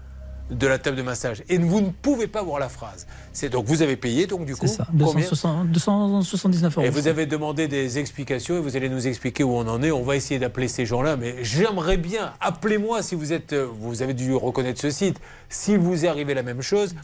de 0.51 0.67
la 0.67 0.79
table 0.79 0.97
de 0.97 1.03
massage. 1.03 1.43
Et 1.49 1.59
vous 1.59 1.81
ne 1.81 1.91
pouvez 1.91 2.27
pas 2.27 2.43
voir 2.43 2.59
la 2.59 2.69
phrase. 2.69 3.07
C'est 3.33 3.49
donc 3.49 3.67
vous 3.67 3.83
avez 3.83 3.97
payé, 3.97 4.27
donc 4.27 4.45
du 4.45 4.55
coup, 4.55 4.67
ça, 4.67 4.87
combien 4.91 5.07
260 5.07 5.71
279 5.71 6.79
euros. 6.79 6.87
et 6.87 6.91
vous 6.91 7.09
avez 7.09 7.27
demandé 7.27 7.69
des 7.69 7.99
explications 7.99 8.57
et 8.57 8.61
vous 8.61 8.77
allez 8.77 8.89
nous 8.89 9.07
expliquer 9.07 9.45
où 9.45 9.53
on 9.53 9.67
en 9.67 9.83
est. 9.83 9.91
On 9.91 10.03
va 10.03 10.17
essayer 10.17 10.39
d'appeler 10.39 10.69
ces 10.69 10.87
gens-là, 10.87 11.17
mais 11.17 11.43
j'aimerais 11.43 11.97
bien, 11.97 12.33
appelez-moi 12.41 13.03
si 13.03 13.15
vous 13.15 13.33
êtes, 13.33 13.53
euh, 13.53 13.69
vous 13.81 14.03
avez 14.03 14.15
dû 14.15 14.35
reconnaître 14.35 14.81
ce 14.81 14.91
site. 14.91 15.21
Si 15.49 15.77
vous 15.77 16.05
est 16.05 16.09
arrivé 16.09 16.35
la 16.35 16.43
même 16.43 16.63
chose, 16.63 16.95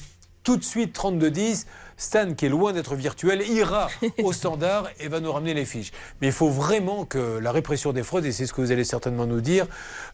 tout 0.42 0.56
de 0.56 0.64
suite 0.64 0.92
3210, 0.92 1.66
Stan 1.96 2.34
qui 2.34 2.46
est 2.46 2.48
loin 2.48 2.72
d'être 2.72 2.94
virtuel 2.94 3.42
ira 3.48 3.88
au 4.22 4.32
standard 4.32 4.88
et 4.98 5.08
va 5.08 5.20
nous 5.20 5.32
ramener 5.32 5.54
les 5.54 5.64
fiches. 5.64 5.92
Mais 6.20 6.28
il 6.28 6.32
faut 6.32 6.50
vraiment 6.50 7.04
que 7.04 7.38
la 7.38 7.52
répression 7.52 7.92
des 7.92 8.02
fraudes, 8.02 8.24
et 8.24 8.32
c'est 8.32 8.46
ce 8.46 8.52
que 8.52 8.60
vous 8.60 8.72
allez 8.72 8.84
certainement 8.84 9.26
nous 9.26 9.40
dire, 9.40 9.66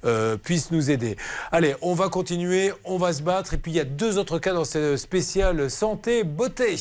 euh, 0.05 0.37
puisse 0.37 0.71
nous 0.71 0.91
aider. 0.91 1.17
Allez, 1.51 1.75
on 1.81 1.95
va 1.95 2.09
continuer, 2.09 2.73
on 2.85 2.99
va 2.99 3.13
se 3.13 3.23
battre. 3.23 3.55
Et 3.55 3.59
puis 3.59 3.73
il 3.73 3.77
y 3.77 3.81
a 3.81 3.85
deux 3.85 4.19
autres 4.19 4.39
cas 4.39 4.53
dans 4.53 4.65
ce 4.65 4.97
spécial 4.97 5.71
santé 5.71 6.25
beauté. 6.25 6.77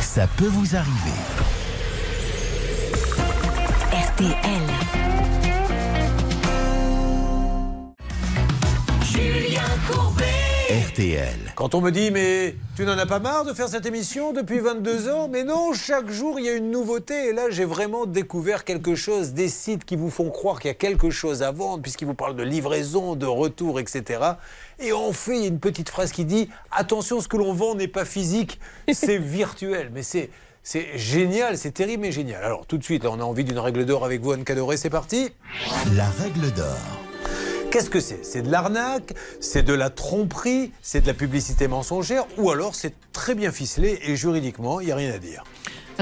Ça 0.00 0.26
peut 0.36 0.46
vous 0.46 0.76
arriver. 0.76 1.12
RTL. 3.92 4.61
RTL. 10.72 11.52
Quand 11.54 11.74
on 11.74 11.82
me 11.82 11.90
dit, 11.90 12.10
mais 12.10 12.56
tu 12.76 12.86
n'en 12.86 12.96
as 12.96 13.04
pas 13.04 13.18
marre 13.18 13.44
de 13.44 13.52
faire 13.52 13.68
cette 13.68 13.84
émission 13.84 14.32
depuis 14.32 14.58
22 14.58 15.10
ans? 15.10 15.28
Mais 15.28 15.44
non, 15.44 15.74
chaque 15.74 16.10
jour, 16.10 16.40
il 16.40 16.46
y 16.46 16.48
a 16.48 16.54
une 16.54 16.70
nouveauté. 16.70 17.26
Et 17.28 17.32
là, 17.34 17.50
j'ai 17.50 17.66
vraiment 17.66 18.06
découvert 18.06 18.64
quelque 18.64 18.94
chose, 18.94 19.34
des 19.34 19.50
sites 19.50 19.84
qui 19.84 19.96
vous 19.96 20.08
font 20.08 20.30
croire 20.30 20.60
qu'il 20.60 20.68
y 20.68 20.70
a 20.70 20.74
quelque 20.74 21.10
chose 21.10 21.42
à 21.42 21.50
vendre, 21.50 21.82
puisqu'ils 21.82 22.06
vous 22.06 22.14
parlent 22.14 22.36
de 22.36 22.42
livraison, 22.42 23.16
de 23.16 23.26
retour, 23.26 23.80
etc. 23.80 24.20
Et 24.78 24.94
en 24.94 25.12
fait, 25.12 25.36
il 25.36 25.42
y 25.42 25.44
a 25.44 25.48
une 25.48 25.60
petite 25.60 25.90
phrase 25.90 26.10
qui 26.10 26.24
dit, 26.24 26.48
attention, 26.70 27.20
ce 27.20 27.28
que 27.28 27.36
l'on 27.36 27.52
vend 27.52 27.74
n'est 27.74 27.86
pas 27.86 28.06
physique, 28.06 28.58
c'est 28.90 29.18
virtuel. 29.18 29.90
Mais 29.92 30.02
c'est... 30.02 30.30
C'est 30.64 30.96
génial, 30.96 31.58
c'est 31.58 31.72
terrible 31.72 32.02
mais 32.02 32.12
génial. 32.12 32.44
Alors 32.44 32.66
tout 32.66 32.78
de 32.78 32.84
suite, 32.84 33.02
là, 33.02 33.10
on 33.12 33.18
a 33.18 33.24
envie 33.24 33.42
d'une 33.42 33.58
règle 33.58 33.84
d'or 33.84 34.04
avec 34.04 34.20
vous, 34.20 34.30
Anne 34.30 34.44
Cadoré, 34.44 34.76
c'est 34.76 34.90
parti. 34.90 35.32
La 35.96 36.08
règle 36.08 36.52
d'or. 36.52 37.01
Qu'est-ce 37.72 37.88
que 37.88 38.00
c'est? 38.00 38.22
C'est 38.22 38.42
de 38.42 38.50
l'arnaque, 38.50 39.14
c'est 39.40 39.62
de 39.62 39.72
la 39.72 39.88
tromperie, 39.88 40.72
c'est 40.82 41.00
de 41.00 41.06
la 41.06 41.14
publicité 41.14 41.68
mensongère, 41.68 42.26
ou 42.36 42.50
alors 42.50 42.74
c'est 42.74 42.92
très 43.12 43.34
bien 43.34 43.50
ficelé 43.50 43.98
et 44.02 44.14
juridiquement, 44.14 44.80
il 44.80 44.86
n'y 44.88 44.92
a 44.92 44.96
rien 44.96 45.14
à 45.14 45.16
dire. 45.16 45.42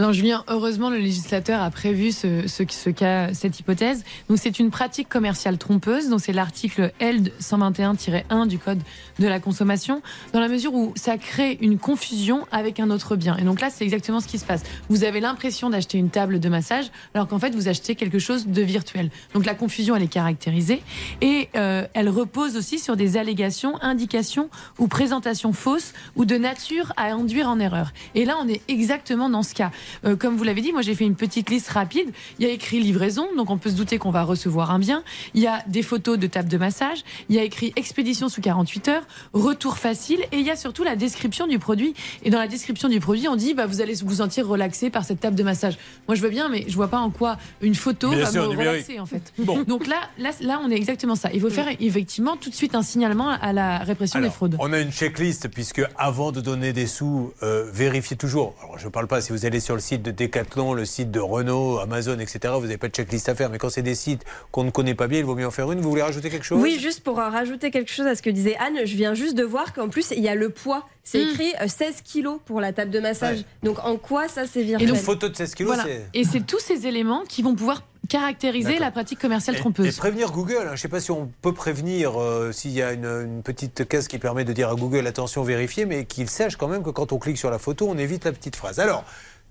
Alors 0.01 0.15
Julien, 0.15 0.45
heureusement 0.49 0.89
le 0.89 0.97
législateur 0.97 1.61
a 1.61 1.71
prévu 1.71 2.11
ce, 2.11 2.91
cas, 2.91 3.35
cette 3.35 3.61
hypothèse. 3.61 4.03
Donc 4.31 4.39
c'est 4.41 4.59
une 4.59 4.71
pratique 4.71 5.11
commerciale 5.11 5.59
trompeuse. 5.59 6.09
Donc 6.09 6.23
c'est 6.23 6.33
l'article 6.33 6.93
L 7.01 7.31
121-1 7.39 8.47
du 8.47 8.59
code 8.59 8.79
de 9.19 9.29
la 9.29 9.41
consommation, 9.41 10.01
dans 10.33 10.41
la 10.41 10.49
mesure 10.49 10.73
où 10.73 10.95
ça 10.97 11.19
crée 11.19 11.59
une 11.61 11.79
confusion 11.79 12.47
avec 12.51 12.81
un 12.81 12.89
autre 12.89 13.15
bien. 13.15 13.37
Et 13.37 13.43
donc 13.43 13.61
là 13.61 13.69
c'est 13.69 13.85
exactement 13.85 14.21
ce 14.21 14.27
qui 14.27 14.39
se 14.39 14.47
passe. 14.47 14.63
Vous 14.89 15.05
avez 15.05 15.21
l'impression 15.21 15.69
d'acheter 15.69 15.99
une 15.99 16.09
table 16.09 16.41
de 16.41 16.49
massage, 16.49 16.87
alors 17.13 17.29
qu'en 17.29 17.39
fait 17.39 17.55
vous 17.55 17.69
achetez 17.69 17.95
quelque 17.95 18.19
chose 18.19 18.47
de 18.47 18.63
virtuel. 18.63 19.11
Donc 19.35 19.45
la 19.45 19.55
confusion 19.55 19.97
elle 19.97 20.05
est 20.05 20.09
caractérisée 20.09 20.83
et 21.21 21.51
euh, 21.57 21.87
elle 21.93 22.09
repose 22.09 22.57
aussi 22.57 22.79
sur 22.79 22.97
des 22.97 23.19
allégations, 23.19 23.77
indications 23.83 24.49
ou 24.79 24.89
présentations 24.89 25.53
fausses 25.53 25.93
ou 26.17 26.25
de 26.25 26.39
nature 26.39 26.95
à 26.97 27.13
induire 27.13 27.51
en 27.51 27.61
erreur. 27.61 27.93
Et 28.15 28.25
là 28.25 28.39
on 28.43 28.49
est 28.49 28.63
exactement 28.67 29.29
dans 29.29 29.43
ce 29.43 29.53
cas. 29.53 29.71
Euh, 30.05 30.17
comme 30.17 30.37
vous 30.37 30.45
l'avez 30.45 30.61
dit, 30.61 30.73
moi 30.73 30.83
j'ai 30.83 30.95
fait 30.95 31.05
une 31.05 31.17
petite 31.17 31.51
liste 31.51 31.69
rapide. 31.69 32.11
Il 32.39 32.47
y 32.47 32.51
a 32.51 32.53
écrit 32.53 32.81
livraison, 32.81 33.27
donc 33.37 33.51
on 33.51 33.59
peut 33.59 33.71
se 33.71 33.77
douter 33.77 33.99
qu'on 33.99 34.11
va 34.11 34.23
recevoir 34.23 34.71
un 34.71 34.79
bien. 34.79 35.03
Il 35.35 35.41
y 35.43 35.47
a 35.47 35.63
des 35.67 35.83
photos 35.83 36.19
de 36.19 36.27
table 36.27 36.49
de 36.49 36.59
massage. 36.59 37.05
Il 37.29 37.37
y 37.37 37.39
a 37.39 37.43
écrit 37.43 37.73
expédition 37.77 38.29
sous 38.29 38.41
48 38.41 38.89
heures, 38.89 39.03
retour 39.33 39.79
facile, 39.79 40.21
et 40.33 40.39
il 40.39 40.47
y 40.47 40.51
a 40.51 40.57
surtout 40.57 40.85
la 40.85 40.97
description 40.97 41.47
du 41.47 41.59
produit. 41.59 41.95
Et 42.25 42.31
dans 42.31 42.39
la 42.39 42.49
description 42.49 42.89
du 42.89 43.01
produit, 43.01 43.29
on 43.29 43.37
dit 43.37 43.55
bah, 43.55 43.67
vous 43.67 43.81
allez 43.81 43.95
vous 44.05 44.17
sentir 44.17 44.47
relaxé 44.47 44.91
par 44.91 45.05
cette 45.05 45.21
table 45.21 45.37
de 45.37 45.43
massage. 45.43 45.79
Moi 46.09 46.15
je 46.15 46.23
veux 46.23 46.31
bien, 46.31 46.49
mais 46.49 46.65
je 46.69 46.75
vois 46.75 46.89
pas 46.89 46.99
en 46.99 47.11
quoi 47.11 47.37
une 47.61 47.75
photo 47.75 48.11
Bien 48.11 48.25
va 48.25 48.31
sûr, 48.31 48.43
me 48.51 48.57
relaxer 48.57 48.99
en 49.01 49.07
fait. 49.07 49.33
Bon. 49.39 49.63
Donc 49.63 49.87
là, 49.87 50.01
là, 50.19 50.31
là, 50.41 50.61
on 50.65 50.71
est 50.71 50.77
exactement 50.77 51.15
ça. 51.17 51.31
Il 51.33 51.41
faut 51.41 51.51
faire 51.51 51.69
effectivement 51.81 52.37
tout 52.37 52.51
de 52.51 52.55
suite 52.55 52.75
un 52.75 52.83
signalement 52.83 53.29
à 53.31 53.53
la 53.53 53.79
répression 53.79 54.19
Alors, 54.19 54.31
des 54.31 54.35
fraudes. 54.35 54.57
on 54.59 54.73
a 54.73 54.79
une 54.81 54.93
checklist 54.93 55.49
puisque 55.49 55.83
avant 55.97 56.33
de 56.33 56.41
donner 56.41 56.73
des 56.73 56.87
sous, 56.87 57.33
euh, 57.43 57.71
vérifiez 57.73 58.17
toujours. 58.17 58.55
Alors 58.63 58.79
je 58.79 58.87
ne 58.87 58.91
parle 58.91 59.07
pas 59.07 59.21
si 59.21 59.33
vous 59.33 59.45
allez 59.47 59.61
sur 59.61 59.70
sur 59.71 59.77
le 59.77 59.81
site 59.81 60.03
de 60.03 60.11
Decathlon, 60.11 60.73
le 60.75 60.85
site 60.85 61.13
de 61.13 61.21
Renault, 61.21 61.79
Amazon, 61.79 62.19
etc., 62.19 62.55
vous 62.57 62.63
n'avez 62.63 62.77
pas 62.77 62.89
de 62.89 62.93
checklist 62.93 63.29
à 63.29 63.37
faire. 63.37 63.51
Mais 63.51 63.59
quand 63.59 63.71
c'est 63.71 63.83
des 63.83 63.95
sites 63.95 64.25
qu'on 64.51 64.65
ne 64.65 64.71
connaît 64.73 64.97
pas 64.97 65.07
bien, 65.07 65.21
il 65.21 65.25
vaut 65.25 65.37
mieux 65.37 65.47
en 65.47 65.53
faire 65.53 65.71
une. 65.71 65.81
Vous 65.81 65.91
voulez 65.91 66.03
rajouter 66.03 66.29
quelque 66.29 66.43
chose? 66.43 66.61
Oui, 66.61 66.81
juste 66.81 67.05
pour 67.05 67.21
euh, 67.21 67.29
rajouter 67.29 67.71
quelque 67.71 67.89
chose 67.93 68.09
à 68.09 68.17
ce 68.17 68.23
que 68.23 68.31
disait 68.31 68.57
Anne, 68.57 68.85
je 68.85 68.97
viens 68.97 69.15
juste 69.15 69.37
de 69.37 69.45
voir 69.45 69.73
qu'en 69.73 69.89
plus, 69.89 70.11
il 70.11 70.25
y 70.25 70.29
a 70.29 70.35
le 70.35 70.51
poids. 70.51 70.89
C'est 71.05 71.25
Mm. 71.25 71.29
écrit 71.29 71.53
euh, 71.61 71.69
16 71.69 72.01
kilos 72.03 72.41
pour 72.47 72.61
la 72.61 72.73
table 72.73 72.91
de 72.91 72.99
massage. 72.99 73.39
Ouais. 73.39 73.45
Donc 73.63 73.79
en 73.85 73.97
quoi 73.97 74.27
ça 74.27 74.43
c'est 74.49 74.61
Et 74.63 74.65
virtuel 74.65 74.89
Une 74.89 74.95
donc, 74.97 75.05
photo 75.05 75.29
de 75.29 75.37
16 75.37 75.55
kilos, 75.55 75.77
Voilà. 75.77 75.89
c'est. 75.89 76.19
Et 76.19 76.25
c'est 76.25 76.41
tous 76.45 76.59
ces 76.59 76.89
éléments 76.89 77.23
qui 77.29 77.43
vont 77.43 77.55
pouvoir 77.55 77.85
caractériser 78.09 78.81
la 78.81 78.91
pratique 78.91 79.21
commerciale 79.21 79.55
Et, 79.55 79.59
et 79.59 79.61
trompeuse. 79.61 79.97
prévenir 79.97 80.33
Google. 80.33 80.57
hein. 80.63 80.67
Je 80.69 80.71
ne 80.73 80.77
sais 80.79 80.89
pas 80.89 80.99
si 80.99 81.13
on 81.13 81.31
peut 81.43 81.53
prévenir 81.55 82.21
euh, 82.21 82.51
s'il 82.51 82.73
y 82.73 82.83
a 82.83 82.93
une, 82.93 83.05
une 83.05 83.43
petite 83.45 83.87
case 83.87 84.09
qui 84.09 84.19
permet 84.19 84.45
de 84.45 84.53
dire 84.53 84.69
à 84.69 84.75
Google 84.75 85.07
attention, 85.07 85.45
vérifiez, 85.45 85.87
mais 85.87 86.07
qu'il 86.07 86.29
sache 86.29 86.57
quand 86.57 86.67
même 86.67 86.83
que 86.83 86.91
quand 86.91 87.13
on 87.13 87.19
clique 87.19 87.39
sur 87.39 87.51
la 87.51 87.61
photo, 87.61 87.87
on 87.89 87.97
évite 87.99 88.25
la 88.25 88.33
petite 88.33 88.57
phrase. 88.57 88.81
Alors, 88.81 89.05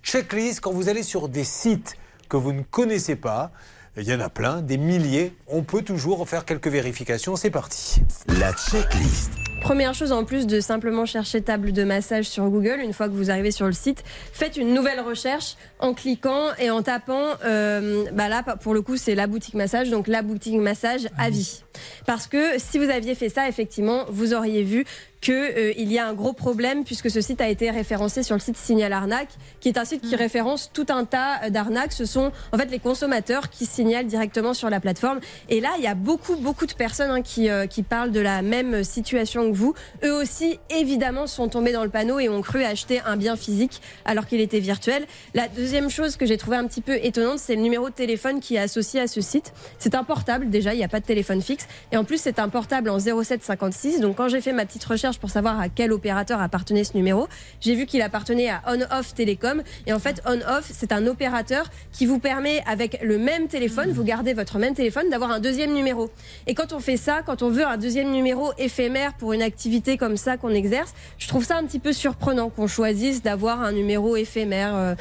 checklist, 0.03 0.61
quand 0.61 0.71
vous 0.71 0.89
allez 0.89 1.03
sur 1.03 1.29
des 1.29 1.43
sites 1.43 1.95
que 2.27 2.37
vous 2.37 2.53
ne 2.53 2.61
connaissez 2.61 3.15
pas, 3.15 3.51
il 3.97 4.07
y 4.07 4.13
en 4.13 4.19
a 4.19 4.29
plein, 4.29 4.61
des 4.61 4.77
milliers, 4.77 5.33
on 5.47 5.63
peut 5.63 5.81
toujours 5.81 6.27
faire 6.29 6.45
quelques 6.45 6.67
vérifications. 6.67 7.35
C'est 7.35 7.49
parti. 7.49 8.01
La 8.39 8.53
checklist. 8.53 9.31
Première 9.61 9.93
chose, 9.93 10.13
en 10.13 10.23
plus 10.23 10.47
de 10.47 10.61
simplement 10.61 11.05
chercher 11.05 11.41
table 11.41 11.73
de 11.73 11.83
massage 11.83 12.25
sur 12.25 12.49
Google, 12.49 12.79
une 12.81 12.93
fois 12.93 13.07
que 13.07 13.13
vous 13.13 13.29
arrivez 13.29 13.51
sur 13.51 13.65
le 13.65 13.73
site, 13.73 14.03
faites 14.31 14.55
une 14.55 14.73
nouvelle 14.73 15.01
recherche 15.01 15.57
en 15.79 15.93
cliquant 15.93 16.53
et 16.59 16.71
en 16.71 16.81
tapant. 16.81 17.25
euh, 17.43 18.05
bah 18.13 18.29
là, 18.29 18.41
pour 18.41 18.73
le 18.73 18.81
coup, 18.81 18.95
c'est 18.95 19.15
la 19.15 19.27
boutique 19.27 19.55
massage, 19.55 19.89
donc 19.89 20.07
la 20.07 20.21
boutique 20.21 20.55
massage 20.55 21.09
à 21.17 21.29
vie. 21.29 21.63
Parce 22.05 22.27
que 22.27 22.57
si 22.57 22.77
vous 22.77 22.89
aviez 22.89 23.15
fait 23.15 23.29
ça, 23.29 23.47
effectivement, 23.47 24.05
vous 24.09 24.33
auriez 24.33 24.63
vu 24.63 24.85
qu'il 25.21 25.73
il 25.77 25.91
y 25.91 25.99
a 25.99 26.07
un 26.07 26.13
gros 26.13 26.33
problème 26.33 26.83
puisque 26.83 27.09
ce 27.09 27.19
site 27.19 27.41
a 27.41 27.49
été 27.49 27.71
référencé 27.71 28.23
sur 28.23 28.35
le 28.35 28.39
site 28.39 28.57
Signal 28.57 28.93
Arnaque, 28.93 29.29
qui 29.59 29.67
est 29.67 29.77
un 29.77 29.85
site 29.85 30.01
qui 30.01 30.15
référence 30.15 30.71
tout 30.73 30.85
un 30.89 31.03
tas 31.05 31.49
d'arnaques. 31.49 31.93
Ce 31.93 32.05
sont 32.05 32.31
en 32.51 32.57
fait 32.57 32.69
les 32.71 32.79
consommateurs 32.79 33.49
qui 33.49 33.65
signalent 33.65 34.05
directement 34.05 34.53
sur 34.53 34.69
la 34.69 34.79
plateforme. 34.79 35.19
Et 35.49 35.59
là, 35.59 35.71
il 35.77 35.83
y 35.83 35.87
a 35.87 35.95
beaucoup, 35.95 36.35
beaucoup 36.35 36.65
de 36.65 36.73
personnes 36.73 37.11
hein, 37.11 37.21
qui, 37.21 37.49
euh, 37.49 37.65
qui 37.65 37.83
parlent 37.83 38.11
de 38.11 38.19
la 38.19 38.41
même 38.41 38.83
situation 38.83 39.49
que 39.49 39.55
vous. 39.55 39.73
Eux 40.03 40.13
aussi, 40.13 40.59
évidemment, 40.69 41.27
sont 41.27 41.49
tombés 41.49 41.71
dans 41.71 41.83
le 41.83 41.89
panneau 41.89 42.19
et 42.19 42.29
ont 42.29 42.41
cru 42.41 42.63
acheter 42.63 43.01
un 43.05 43.17
bien 43.17 43.35
physique 43.35 43.81
alors 44.05 44.25
qu'il 44.25 44.39
était 44.39 44.59
virtuel. 44.59 45.05
La 45.33 45.47
deuxième 45.47 45.89
chose 45.89 46.15
que 46.17 46.25
j'ai 46.25 46.37
trouvé 46.37 46.57
un 46.57 46.67
petit 46.67 46.81
peu 46.81 46.95
étonnante, 46.95 47.39
c'est 47.39 47.55
le 47.55 47.61
numéro 47.61 47.89
de 47.89 47.95
téléphone 47.95 48.39
qui 48.39 48.55
est 48.55 48.59
associé 48.59 49.01
à 49.01 49.07
ce 49.07 49.21
site. 49.21 49.53
C'est 49.79 49.95
un 49.95 50.03
portable, 50.03 50.49
déjà, 50.49 50.73
il 50.73 50.77
n'y 50.77 50.83
a 50.83 50.87
pas 50.87 50.99
de 50.99 51.05
téléphone 51.05 51.41
fixe. 51.41 51.67
Et 51.91 51.97
en 51.97 52.03
plus, 52.03 52.19
c'est 52.19 52.39
un 52.39 52.49
portable 52.49 52.89
en 52.89 52.99
0756. 52.99 54.01
Donc, 54.01 54.17
quand 54.17 54.27
j'ai 54.27 54.41
fait 54.41 54.53
ma 54.53 54.65
petite 54.65 54.83
recherche 54.83 55.19
pour 55.19 55.29
savoir 55.29 55.59
à 55.59 55.69
quel 55.69 55.91
opérateur 55.91 56.41
appartenait 56.41 56.83
ce 56.83 56.95
numéro, 56.95 57.27
j'ai 57.61 57.75
vu 57.75 57.85
qu'il 57.85 58.01
appartenait 58.01 58.49
à 58.49 58.61
On-Off 58.67 59.13
Télécom. 59.13 59.63
Et 59.87 59.93
en 59.93 59.99
fait, 59.99 60.21
On-Off, 60.25 60.71
c'est 60.73 60.91
un 60.91 61.05
opérateur 61.07 61.69
qui 61.91 62.05
vous 62.05 62.19
permet, 62.19 62.61
avec 62.67 62.99
le 63.01 63.17
même 63.17 63.47
téléphone, 63.47 63.91
vous 63.91 64.03
gardez 64.03 64.33
votre 64.33 64.57
même 64.59 64.73
téléphone, 64.73 65.09
d'avoir 65.09 65.31
un 65.31 65.39
deuxième 65.39 65.73
numéro. 65.73 66.09
Et 66.47 66.53
quand 66.53 66.73
on 66.73 66.79
fait 66.79 66.97
ça, 66.97 67.21
quand 67.25 67.43
on 67.43 67.49
veut 67.49 67.65
un 67.65 67.77
deuxième 67.77 68.11
numéro 68.11 68.51
éphémère 68.57 69.13
pour 69.13 69.33
une 69.33 69.41
activité 69.41 69.97
comme 69.97 70.17
ça 70.17 70.37
qu'on 70.37 70.49
exerce, 70.49 70.93
je 71.17 71.27
trouve 71.27 71.45
ça 71.45 71.57
un 71.57 71.63
petit 71.65 71.79
peu 71.79 71.93
surprenant 71.93 72.49
qu'on 72.49 72.67
choisisse 72.67 73.21
d'avoir 73.21 73.61
un 73.61 73.71
numéro 73.71 74.15
éphémère. 74.15 74.75
euh, 74.75 74.95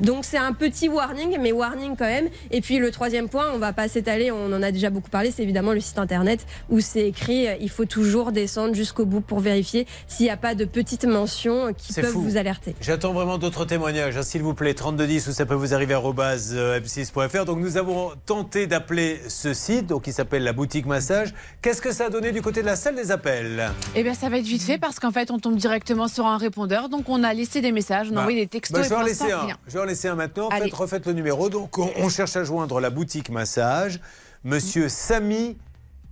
donc 0.00 0.24
c'est 0.24 0.38
un 0.38 0.52
petit 0.52 0.88
warning, 0.88 1.38
mais 1.40 1.52
warning 1.52 1.96
quand 1.96 2.04
même. 2.06 2.28
Et 2.50 2.60
puis 2.60 2.78
le 2.78 2.90
troisième 2.90 3.28
point, 3.28 3.46
on 3.54 3.58
va 3.58 3.72
pas 3.72 3.88
s'étaler, 3.88 4.30
on 4.30 4.52
en 4.52 4.62
a 4.62 4.72
déjà 4.72 4.90
beaucoup 4.90 5.10
parlé, 5.10 5.30
c'est 5.30 5.42
évidemment 5.42 5.72
le 5.72 5.80
site 5.80 5.98
internet 5.98 6.46
où 6.68 6.80
c'est 6.80 7.06
écrit 7.08 7.48
euh, 7.48 7.54
il 7.60 7.70
faut 7.70 7.84
toujours 7.84 8.32
descendre 8.32 8.74
jusqu'au 8.74 9.04
bout 9.06 9.20
pour 9.20 9.40
vérifier 9.40 9.86
s'il 10.06 10.26
n'y 10.26 10.30
a 10.30 10.36
pas 10.36 10.54
de 10.54 10.64
petites 10.64 11.04
mentions 11.04 11.72
qui 11.74 11.92
peuvent 11.92 12.12
fou. 12.12 12.20
vous 12.22 12.36
alerter. 12.36 12.74
J'attends 12.80 13.12
vraiment 13.12 13.38
d'autres 13.38 13.64
témoignages, 13.64 14.16
hein, 14.16 14.22
s'il 14.22 14.42
vous 14.42 14.54
plaît. 14.54 14.74
3210 14.74 15.28
ou 15.28 15.32
ça 15.32 15.46
peut 15.46 15.54
vous 15.54 15.74
arriver 15.74 15.94
à 15.94 16.00
euh, 16.00 16.80
m6.fr. 16.80 17.44
Donc 17.44 17.58
nous 17.58 17.76
avons 17.76 18.12
tenté 18.26 18.66
d'appeler 18.66 19.20
ce 19.28 19.52
site, 19.54 19.86
donc 19.86 20.02
qui 20.04 20.12
s'appelle 20.12 20.42
la 20.44 20.52
boutique 20.52 20.86
massage. 20.86 21.34
Qu'est-ce 21.62 21.82
que 21.82 21.92
ça 21.92 22.06
a 22.06 22.10
donné 22.10 22.32
du 22.32 22.42
côté 22.42 22.60
de 22.62 22.66
la 22.66 22.76
salle 22.76 22.94
des 22.96 23.10
appels? 23.10 23.70
Eh 23.94 24.02
bien, 24.02 24.14
ça 24.14 24.28
va 24.28 24.38
être 24.38 24.44
vite 24.44 24.62
fait 24.62 24.78
parce 24.78 24.98
qu'en 24.98 25.10
fait, 25.10 25.30
on 25.30 25.38
tombe 25.38 25.56
directement 25.56 26.08
sur 26.08 26.26
un 26.26 26.38
répondeur. 26.38 26.88
Donc, 26.88 27.08
on 27.08 27.22
a 27.22 27.32
laissé 27.34 27.60
des 27.60 27.72
messages, 27.72 28.08
on 28.10 28.12
a 28.12 28.14
Bah, 28.16 28.20
envoyé 28.22 28.40
des 28.40 28.46
textos 28.48 28.78
bah, 28.78 28.80
et 28.80 28.84
je 28.84 28.88
vais 28.90 28.96
en 28.96 29.02
laisser 29.02 29.32
un. 29.32 29.40
rien. 29.40 29.56
Je 29.66 29.72
vais 29.74 29.80
en 29.80 29.84
laisser 29.90 30.08
un 30.08 30.14
maintenant. 30.14 30.48
Refaites 30.72 31.06
le 31.06 31.12
numéro. 31.12 31.48
Donc, 31.50 31.78
on, 31.78 31.90
on 31.98 32.08
cherche 32.08 32.36
à 32.36 32.44
joindre 32.44 32.80
la 32.80 32.90
boutique 32.90 33.28
massage. 33.30 34.00
Monsieur 34.44 34.88
Sami 34.88 35.58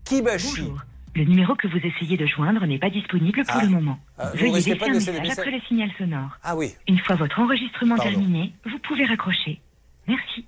Kibashi. 0.05 0.49
Bonjour. 0.63 0.81
Le 1.15 1.25
numéro 1.25 1.55
que 1.57 1.67
vous 1.67 1.79
essayez 1.79 2.17
de 2.17 2.27
joindre 2.27 2.65
n'est 2.67 2.79
pas 2.79 2.91
disponible 2.91 3.43
pour 3.45 3.57
Ah. 3.57 3.63
le 3.65 3.71
moment. 3.71 3.99
Ah, 4.19 4.31
vous 4.35 4.39
Veuillez 4.39 4.53
risquez 4.55 4.71
laisser 4.75 4.79
pas 4.79 4.87
de 4.87 4.91
un 4.91 4.95
message 4.95 5.21
messages 5.21 5.39
après 5.39 5.51
le 5.51 5.61
signal 5.67 5.91
sonore. 5.99 6.31
Ah 6.45 6.55
oui. 6.57 6.75
Une 6.87 6.99
fois 6.99 7.17
votre 7.17 7.41
enregistrement 7.41 7.97
Pardon. 7.97 8.11
terminé, 8.13 8.53
vous 8.71 8.79
pouvez 8.81 9.05
raccrocher. 9.07 9.61
Merci. 10.09 10.45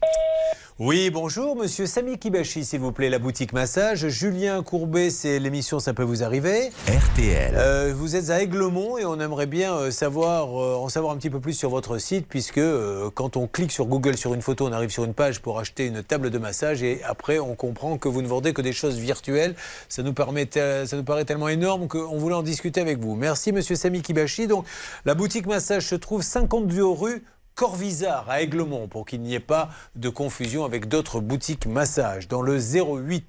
Oui, 0.78 1.10
bonjour, 1.10 1.54
monsieur 1.54 1.84
Sami 1.84 2.18
Kibashi, 2.18 2.64
s'il 2.64 2.80
vous 2.80 2.92
plaît, 2.92 3.10
la 3.10 3.18
boutique 3.18 3.52
massage. 3.52 4.08
Julien 4.08 4.62
Courbet, 4.62 5.10
c'est 5.10 5.38
l'émission 5.38 5.78
Ça 5.78 5.92
peut 5.92 6.02
vous 6.02 6.22
arriver. 6.22 6.70
RTL. 6.88 7.52
Euh, 7.54 7.92
vous 7.94 8.16
êtes 8.16 8.30
à 8.30 8.40
Aiglemont 8.40 8.96
et 8.96 9.04
on 9.04 9.20
aimerait 9.20 9.44
bien 9.44 9.74
euh, 9.74 9.90
savoir, 9.90 10.58
euh, 10.58 10.76
en 10.76 10.88
savoir 10.88 11.12
un 11.12 11.18
petit 11.18 11.28
peu 11.28 11.40
plus 11.40 11.52
sur 11.52 11.68
votre 11.68 11.98
site, 11.98 12.26
puisque 12.26 12.56
euh, 12.56 13.10
quand 13.14 13.36
on 13.36 13.46
clique 13.46 13.72
sur 13.72 13.84
Google 13.84 14.16
sur 14.16 14.32
une 14.32 14.40
photo, 14.40 14.66
on 14.66 14.72
arrive 14.72 14.88
sur 14.88 15.04
une 15.04 15.12
page 15.12 15.40
pour 15.42 15.58
acheter 15.58 15.84
une 15.86 16.02
table 16.02 16.30
de 16.30 16.38
massage 16.38 16.82
et 16.82 17.02
après 17.04 17.38
on 17.38 17.54
comprend 17.54 17.98
que 17.98 18.08
vous 18.08 18.22
ne 18.22 18.28
vendez 18.28 18.54
que 18.54 18.62
des 18.62 18.72
choses 18.72 18.96
virtuelles. 18.96 19.54
Ça 19.90 20.02
nous, 20.02 20.14
permet, 20.14 20.46
te- 20.46 20.86
ça 20.86 20.96
nous 20.96 21.04
paraît 21.04 21.26
tellement 21.26 21.48
énorme 21.48 21.86
qu'on 21.88 22.16
voulait 22.16 22.34
en 22.36 22.42
discuter 22.42 22.80
avec 22.80 22.98
vous. 23.00 23.14
Merci, 23.16 23.52
monsieur 23.52 23.76
Sami 23.76 24.00
Kibashi. 24.00 24.46
Donc, 24.46 24.64
la 25.04 25.14
boutique 25.14 25.46
massage 25.46 25.86
se 25.86 25.94
trouve 25.96 26.22
52 26.22 26.82
rue. 26.86 27.22
Corvisart 27.60 28.30
à 28.30 28.40
Aiglemont 28.40 28.88
pour 28.88 29.04
qu'il 29.04 29.20
n'y 29.20 29.34
ait 29.34 29.38
pas 29.38 29.68
de 29.94 30.08
confusion 30.08 30.64
avec 30.64 30.88
d'autres 30.88 31.20
boutiques 31.20 31.66
massage 31.66 32.26
dans 32.26 32.40
le 32.40 32.56
08. 32.58 33.26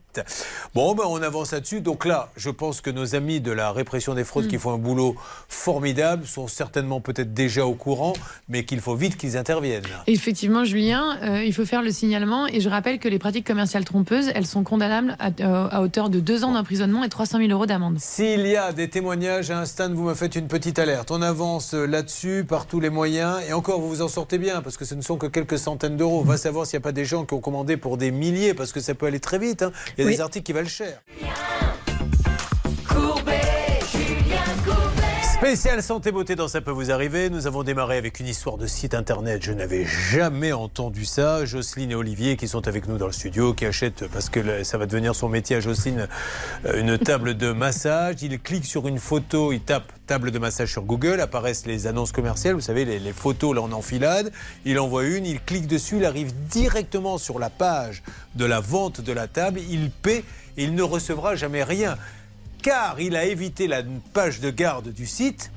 Bon, 0.76 0.94
ben 0.96 1.04
on 1.08 1.22
avance 1.22 1.52
là-dessus. 1.52 1.82
Donc 1.82 2.06
là, 2.06 2.30
je 2.38 2.50
pense 2.50 2.82
que 2.82 2.90
nos 2.90 3.16
amis 3.16 3.40
de 3.42 3.52
la 3.52 3.72
répression 3.72 4.14
des 4.14 4.24
fraudes 4.24 4.48
qui 4.48 4.58
font 4.58 4.74
un 4.74 4.78
boulot 4.78 5.16
formidable 5.48 6.26
sont 6.26 6.48
certainement 6.48 7.02
peut-être 7.02 7.34
déjà 7.34 7.66
au 7.66 7.74
courant, 7.74 8.14
mais 8.50 8.64
qu'il 8.66 8.80
faut 8.80 8.96
vite 8.96 9.18
qu'ils 9.18 9.38
interviennent. 9.38 9.84
Effectivement, 10.08 10.64
Julien, 10.66 11.18
euh, 11.24 11.44
il 11.44 11.54
faut 11.54 11.66
faire 11.66 11.82
le 11.82 11.92
signalement. 11.92 12.48
Et 12.48 12.62
je 12.62 12.70
rappelle 12.70 13.00
que 13.00 13.08
les 13.08 13.20
pratiques 13.20 13.46
commerciales 13.46 13.86
trompeuses, 13.86 14.32
elles 14.34 14.46
sont 14.48 14.64
condamnables 14.64 15.16
à, 15.20 15.30
euh, 15.42 15.68
à 15.72 15.82
hauteur 15.82 16.10
de 16.10 16.20
deux 16.20 16.44
ans 16.44 16.52
d'emprisonnement 16.54 17.04
et 17.04 17.10
300 17.10 17.38
000 17.40 17.52
euros 17.52 17.66
d'amende. 17.66 17.98
S'il 18.00 18.46
y 18.48 18.56
a 18.56 18.72
des 18.74 18.90
témoignages 18.90 19.52
à 19.52 19.60
un 19.60 19.66
stand, 19.66 19.94
vous 19.94 20.04
me 20.04 20.14
faites 20.16 20.36
une 20.36 20.48
petite 20.48 20.80
alerte. 20.80 21.12
On 21.12 21.22
avance 21.22 21.74
euh, 21.74 21.86
là-dessus 21.86 22.46
par 22.48 22.66
tous 22.66 22.80
les 22.80 22.90
moyens. 22.90 23.38
Et 23.48 23.54
encore, 23.54 23.80
vous 23.82 23.90
vous 23.90 24.02
en 24.02 24.08
sortez 24.08 24.38
bien 24.38 24.62
parce 24.62 24.78
que 24.78 24.86
ce 24.86 24.96
ne 24.96 25.02
sont 25.02 25.18
que 25.18 25.28
quelques 25.28 25.60
centaines 25.60 25.98
d'euros. 25.98 26.20
On 26.22 26.26
va 26.26 26.38
savoir 26.38 26.66
s'il 26.66 26.78
n'y 26.78 26.82
a 26.82 26.86
pas 26.86 26.92
des 26.92 27.06
gens 27.06 27.26
qui 27.26 27.34
ont 27.34 27.40
commandé 27.42 27.78
pour 27.78 27.98
des 27.98 28.12
milliers 28.12 28.54
parce 28.54 28.72
que 28.72 28.80
ça 28.80 28.94
peut 28.96 29.06
aller 29.06 29.20
très 29.20 29.38
vite. 29.40 29.62
hein. 29.64 29.72
Il 29.98 30.01
y 30.02 30.04
a 30.04 30.08
Oui. 30.08 30.16
des 30.16 30.22
articles 30.22 30.44
qui 30.46 30.54
valent 30.54 30.68
cher. 30.70 31.02
Spécial 35.44 35.82
santé 35.82 36.12
beauté 36.12 36.36
dans 36.36 36.48
ça 36.48 36.62
peut 36.62 36.70
vous 36.70 36.92
arriver. 36.92 37.32
Nous 37.32 37.48
avons 37.48 37.64
démarré 37.64 37.98
avec 37.98 38.20
une 38.20 38.28
histoire 38.28 38.60
de 38.60 38.68
site 38.68 38.94
internet. 38.94 39.42
Je 39.42 39.52
n'avais 39.52 39.86
jamais 39.86 40.54
entendu 40.54 41.04
ça. 41.04 41.46
Jocelyne 41.46 41.90
et 41.90 41.96
Olivier 41.96 42.38
qui 42.38 42.48
sont 42.48 42.68
avec 42.68 42.88
nous 42.88 43.00
dans 43.00 43.08
le 43.08 43.12
studio, 43.12 43.56
qui 43.56 43.66
achètent 43.66 44.08
parce 44.10 44.30
que 44.30 44.64
ça 44.64 44.78
va 44.78 44.86
devenir 44.86 45.16
son 45.16 45.30
métier 45.30 45.56
à 45.56 45.60
Jocelyne 45.60 46.08
euh, 46.68 46.80
une 46.80 46.96
table 47.00 47.34
de 47.34 47.52
massage. 47.54 48.22
Il 48.22 48.40
clique 48.40 48.66
sur 48.66 48.88
une 48.88 49.00
photo, 49.00 49.52
il 49.52 49.62
tape 49.62 49.92
table 50.06 50.30
de 50.30 50.38
massage 50.38 50.72
sur 50.72 50.84
Google, 50.84 51.20
apparaissent 51.20 51.66
les 51.66 51.88
annonces 51.88 52.12
commerciales. 52.12 52.54
Vous 52.54 52.62
savez 52.62 52.86
les, 52.86 53.00
les 53.00 53.14
photos 53.14 53.56
là 53.56 53.64
en 53.64 53.72
enfilade. 53.72 54.32
Il 54.64 54.78
envoie 54.78 55.06
une, 55.06 55.26
il 55.26 55.42
clique 55.42 55.66
dessus, 55.66 55.98
il 55.98 56.06
arrive 56.06 56.36
directement 56.50 57.18
sur 57.18 57.40
la 57.40 57.50
page 57.50 58.04
de 58.36 58.46
la 58.46 58.60
vente 58.60 59.02
de 59.02 59.12
la 59.12 59.28
table. 59.28 59.60
Il 59.72 59.90
paie 59.90 60.24
et 60.56 60.66
il 60.66 60.76
ne 60.76 60.84
recevra 60.84 61.36
jamais 61.36 61.64
rien 61.64 61.98
car 62.62 63.00
il 63.00 63.16
a 63.16 63.26
évité 63.26 63.68
la 63.68 63.82
page 64.14 64.40
de 64.40 64.50
garde 64.50 64.90
du 64.90 65.06
site. 65.06 65.52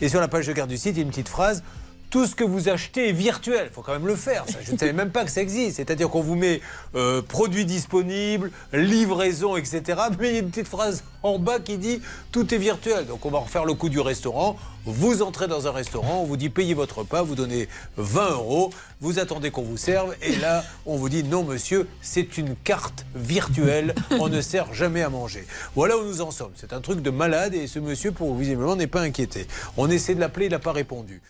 Et 0.00 0.08
sur 0.08 0.20
la 0.20 0.28
page 0.28 0.46
de 0.46 0.52
garde 0.52 0.70
du 0.70 0.76
site, 0.76 0.96
il 0.96 0.98
y 0.98 1.00
a 1.00 1.02
une 1.02 1.10
petite 1.10 1.28
phrase. 1.28 1.62
Tout 2.10 2.26
ce 2.26 2.34
que 2.34 2.44
vous 2.44 2.68
achetez 2.68 3.08
est 3.08 3.12
virtuel. 3.12 3.66
Il 3.70 3.74
faut 3.74 3.82
quand 3.82 3.92
même 3.92 4.06
le 4.06 4.16
faire. 4.16 4.44
Je 4.64 4.72
ne 4.72 4.78
savais 4.78 4.92
même 4.92 5.10
pas 5.10 5.24
que 5.24 5.30
ça 5.30 5.42
existe. 5.42 5.76
C'est-à-dire 5.76 6.08
qu'on 6.08 6.22
vous 6.22 6.36
met 6.36 6.60
euh, 6.94 7.22
produits 7.22 7.64
disponibles, 7.64 8.50
livraison, 8.72 9.56
etc. 9.56 9.82
Mais 10.18 10.28
il 10.28 10.34
y 10.34 10.36
a 10.36 10.40
une 10.40 10.50
petite 10.50 10.68
phrase 10.68 11.04
en 11.22 11.38
bas 11.38 11.58
qui 11.58 11.78
dit 11.78 12.00
tout 12.32 12.54
est 12.54 12.58
virtuel. 12.58 13.06
Donc 13.06 13.26
on 13.26 13.30
va 13.30 13.38
refaire 13.38 13.64
le 13.64 13.74
coup 13.74 13.88
du 13.88 14.00
restaurant. 14.00 14.56
Vous 14.84 15.20
entrez 15.22 15.48
dans 15.48 15.66
un 15.66 15.72
restaurant, 15.72 16.20
on 16.20 16.24
vous 16.24 16.36
dit 16.36 16.48
payez 16.48 16.72
votre 16.72 16.98
repas, 16.98 17.20
vous 17.22 17.34
donnez 17.34 17.68
20 17.96 18.30
euros, 18.30 18.70
vous 19.00 19.18
attendez 19.18 19.50
qu'on 19.50 19.62
vous 19.62 19.76
serve. 19.76 20.14
Et 20.22 20.36
là, 20.36 20.62
on 20.86 20.96
vous 20.96 21.08
dit 21.08 21.24
non, 21.24 21.42
monsieur, 21.42 21.88
c'est 22.00 22.38
une 22.38 22.54
carte 22.54 23.04
virtuelle. 23.16 23.96
On 24.20 24.28
ne 24.28 24.40
sert 24.40 24.72
jamais 24.74 25.02
à 25.02 25.08
manger. 25.08 25.44
Voilà 25.74 25.98
où 25.98 26.04
nous 26.04 26.20
en 26.20 26.30
sommes. 26.30 26.52
C'est 26.54 26.72
un 26.72 26.80
truc 26.80 27.02
de 27.02 27.10
malade 27.10 27.54
et 27.54 27.66
ce 27.66 27.80
monsieur, 27.80 28.12
pour 28.12 28.34
visiblement, 28.36 28.76
n'est 28.76 28.86
pas 28.86 29.00
inquiété. 29.00 29.48
On 29.76 29.90
essaie 29.90 30.14
de 30.14 30.20
l'appeler, 30.20 30.46
il 30.46 30.52
n'a 30.52 30.60
pas 30.60 30.72
répondu. 30.72 31.20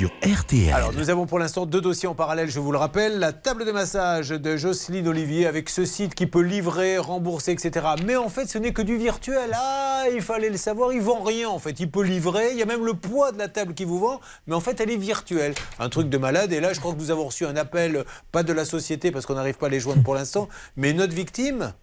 Sur 0.00 0.10
RTL. 0.22 0.72
Alors, 0.72 0.92
nous 0.94 1.10
avons 1.10 1.26
pour 1.26 1.38
l'instant 1.38 1.66
deux 1.66 1.80
dossiers 1.80 2.08
en 2.08 2.14
parallèle, 2.14 2.50
je 2.50 2.58
vous 2.58 2.72
le 2.72 2.78
rappelle. 2.78 3.18
La 3.18 3.32
table 3.32 3.66
de 3.66 3.70
massage 3.70 4.30
de 4.30 4.56
Jocelyne 4.56 5.06
Olivier 5.06 5.46
avec 5.46 5.68
ce 5.68 5.84
site 5.84 6.14
qui 6.14 6.26
peut 6.26 6.40
livrer, 6.40 6.96
rembourser, 6.98 7.52
etc. 7.52 7.86
Mais 8.06 8.16
en 8.16 8.28
fait, 8.28 8.46
ce 8.46 8.56
n'est 8.56 8.72
que 8.72 8.82
du 8.82 8.96
virtuel. 8.96 9.50
Ah, 9.54 10.04
il 10.12 10.22
fallait 10.22 10.48
le 10.48 10.56
savoir, 10.56 10.92
il 10.92 11.02
vend 11.02 11.22
rien 11.22 11.48
en 11.50 11.58
fait. 11.58 11.78
Il 11.80 11.90
peut 11.90 12.02
livrer, 12.02 12.52
il 12.52 12.58
y 12.58 12.62
a 12.62 12.66
même 12.66 12.84
le 12.84 12.94
poids 12.94 13.30
de 13.30 13.38
la 13.38 13.48
table 13.48 13.74
qui 13.74 13.84
vous 13.84 13.98
vend, 13.98 14.20
mais 14.46 14.54
en 14.54 14.60
fait, 14.60 14.80
elle 14.80 14.90
est 14.90 14.96
virtuelle. 14.96 15.54
Un 15.78 15.90
truc 15.90 16.08
de 16.08 16.18
malade. 16.18 16.52
Et 16.52 16.60
là, 16.60 16.72
je 16.72 16.80
crois 16.80 16.94
que 16.94 16.98
nous 16.98 17.10
avons 17.10 17.26
reçu 17.26 17.44
un 17.44 17.56
appel, 17.56 18.04
pas 18.32 18.42
de 18.42 18.52
la 18.52 18.64
société 18.64 19.10
parce 19.10 19.26
qu'on 19.26 19.34
n'arrive 19.34 19.58
pas 19.58 19.66
à 19.66 19.70
les 19.70 19.80
joindre 19.80 20.02
pour 20.02 20.14
l'instant, 20.14 20.48
mais 20.76 20.94
notre 20.94 21.14
victime. 21.14 21.74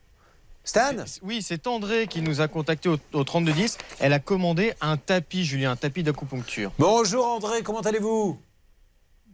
Stan 0.68 0.96
Oui, 1.24 1.42
c'est 1.42 1.66
André 1.66 2.08
qui 2.08 2.22
nous 2.22 2.42
a 2.42 2.50
contacté 2.50 2.90
au, 2.90 2.98
au 3.14 3.24
3210. 3.24 3.78
Elle 4.02 4.12
a 4.12 4.20
commandé 4.20 4.74
un 4.82 4.98
tapis, 4.98 5.46
Julien, 5.46 5.72
un 5.72 5.76
tapis 5.78 6.04
d'acupuncture. 6.04 6.72
Bonjour 6.78 7.26
André, 7.26 7.64
comment 7.64 7.80
allez-vous? 7.80 8.38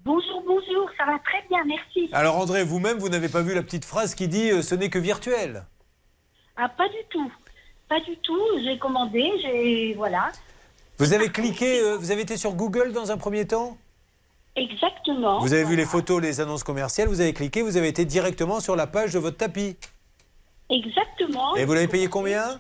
Bonjour, 0.06 0.44
bonjour, 0.46 0.88
ça 0.96 1.06
va 1.06 1.18
très 1.26 1.44
bien, 1.50 1.64
merci. 1.66 2.08
Alors 2.14 2.38
André, 2.38 2.64
vous-même, 2.64 3.00
vous 3.00 3.10
n'avez 3.10 3.30
pas 3.30 3.42
vu 3.42 3.56
la 3.56 3.64
petite 3.64 3.84
phrase 3.84 4.14
qui 4.14 4.28
dit 4.28 4.52
euh, 4.52 4.62
ce 4.62 4.76
n'est 4.76 4.92
que 4.92 5.00
virtuel 5.00 5.64
Ah, 6.56 6.70
pas 6.70 6.88
du 6.90 7.04
tout. 7.10 7.32
Pas 7.90 8.00
du 8.02 8.16
tout, 8.18 8.40
j'ai 8.64 8.78
commandé, 8.78 9.32
j'ai. 9.42 9.96
Voilà. 9.96 10.32
Vous 11.00 11.14
avez 11.14 11.30
cliqué, 11.30 11.80
euh, 11.80 11.98
vous 11.98 12.12
avez 12.12 12.22
été 12.22 12.38
sur 12.38 12.54
Google 12.54 12.92
dans 12.92 13.12
un 13.12 13.18
premier 13.18 13.48
temps? 13.48 13.76
Exactement. 14.56 15.40
Vous 15.40 15.54
avez 15.54 15.64
vu 15.64 15.76
les 15.76 15.86
photos, 15.86 16.22
les 16.22 16.42
annonces 16.42 16.64
commerciales, 16.64 17.08
vous 17.08 17.22
avez 17.22 17.34
cliqué, 17.34 17.64
vous 17.64 17.76
avez 17.76 17.88
été 17.88 18.06
directement 18.06 18.60
sur 18.60 18.76
la 18.76 18.86
page 18.86 19.14
de 19.14 19.20
votre 19.20 19.38
tapis. 19.38 19.78
Exactement. 20.70 21.56
Et 21.56 21.66
vous 21.66 21.74
l'avez 21.74 21.88
payé 21.88 22.08
combien 22.08 22.60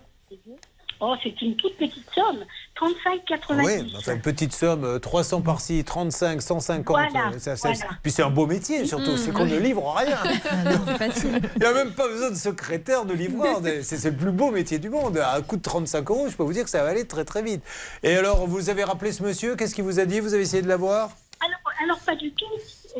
Oh, 1.05 1.15
c'est 1.21 1.41
une 1.41 1.55
toute 1.57 1.75
petite 1.75 2.07
somme. 2.15 2.45
35,90. 2.79 3.65
Oui, 3.65 3.93
enfin 3.97 4.13
une 4.13 4.21
petite 4.21 4.53
somme, 4.53 4.85
euh, 4.85 4.99
300 4.99 5.41
par-ci, 5.41 5.83
35, 5.83 6.41
150. 6.41 6.95
Voilà, 6.95 7.27
euh, 7.33 7.39
ça- 7.39 7.55
voilà. 7.55 7.75
Puis 8.01 8.11
c'est 8.11 8.23
un 8.23 8.29
beau 8.29 8.45
métier 8.47 8.85
surtout, 8.85 9.17
c'est 9.17 9.31
qu'on 9.31 9.45
ne 9.45 9.57
livre 9.57 9.93
rien. 9.97 10.15
Facile. 10.97 11.41
Il 11.55 11.59
n'y 11.59 11.65
a 11.65 11.73
même 11.73 11.91
pas 11.93 12.07
besoin 12.07 12.31
de 12.31 12.35
secrétaire, 12.35 13.03
de 13.05 13.13
livreur. 13.13 13.59
C'est 13.63 13.97
c'est 13.97 14.11
le 14.11 14.15
plus 14.17 14.31
beau 14.31 14.49
métier 14.51 14.79
du 14.79 14.89
monde. 14.89 15.17
À 15.17 15.35
un 15.35 15.41
coût 15.41 15.57
de 15.57 15.61
35 15.61 16.09
euros, 16.09 16.27
je 16.29 16.35
peux 16.37 16.43
vous 16.43 16.53
dire 16.53 16.63
que 16.63 16.69
ça 16.69 16.83
va 16.83 16.89
aller 16.89 17.05
très 17.05 17.25
très 17.25 17.41
vite. 17.41 17.63
Et 18.01 18.15
alors, 18.15 18.47
vous 18.47 18.69
avez 18.69 18.83
rappelé 18.85 19.11
ce 19.11 19.23
monsieur, 19.23 19.55
qu'est-ce 19.57 19.75
qu'il 19.75 19.83
vous 19.83 19.99
a 19.99 20.05
dit 20.05 20.19
Vous 20.21 20.33
avez 20.33 20.43
essayé 20.43 20.63
de 20.63 20.69
l'avoir? 20.69 21.09
Alors, 21.45 21.59
alors, 21.83 21.99
pas 21.99 22.15
du 22.15 22.31
tout. 22.31 22.45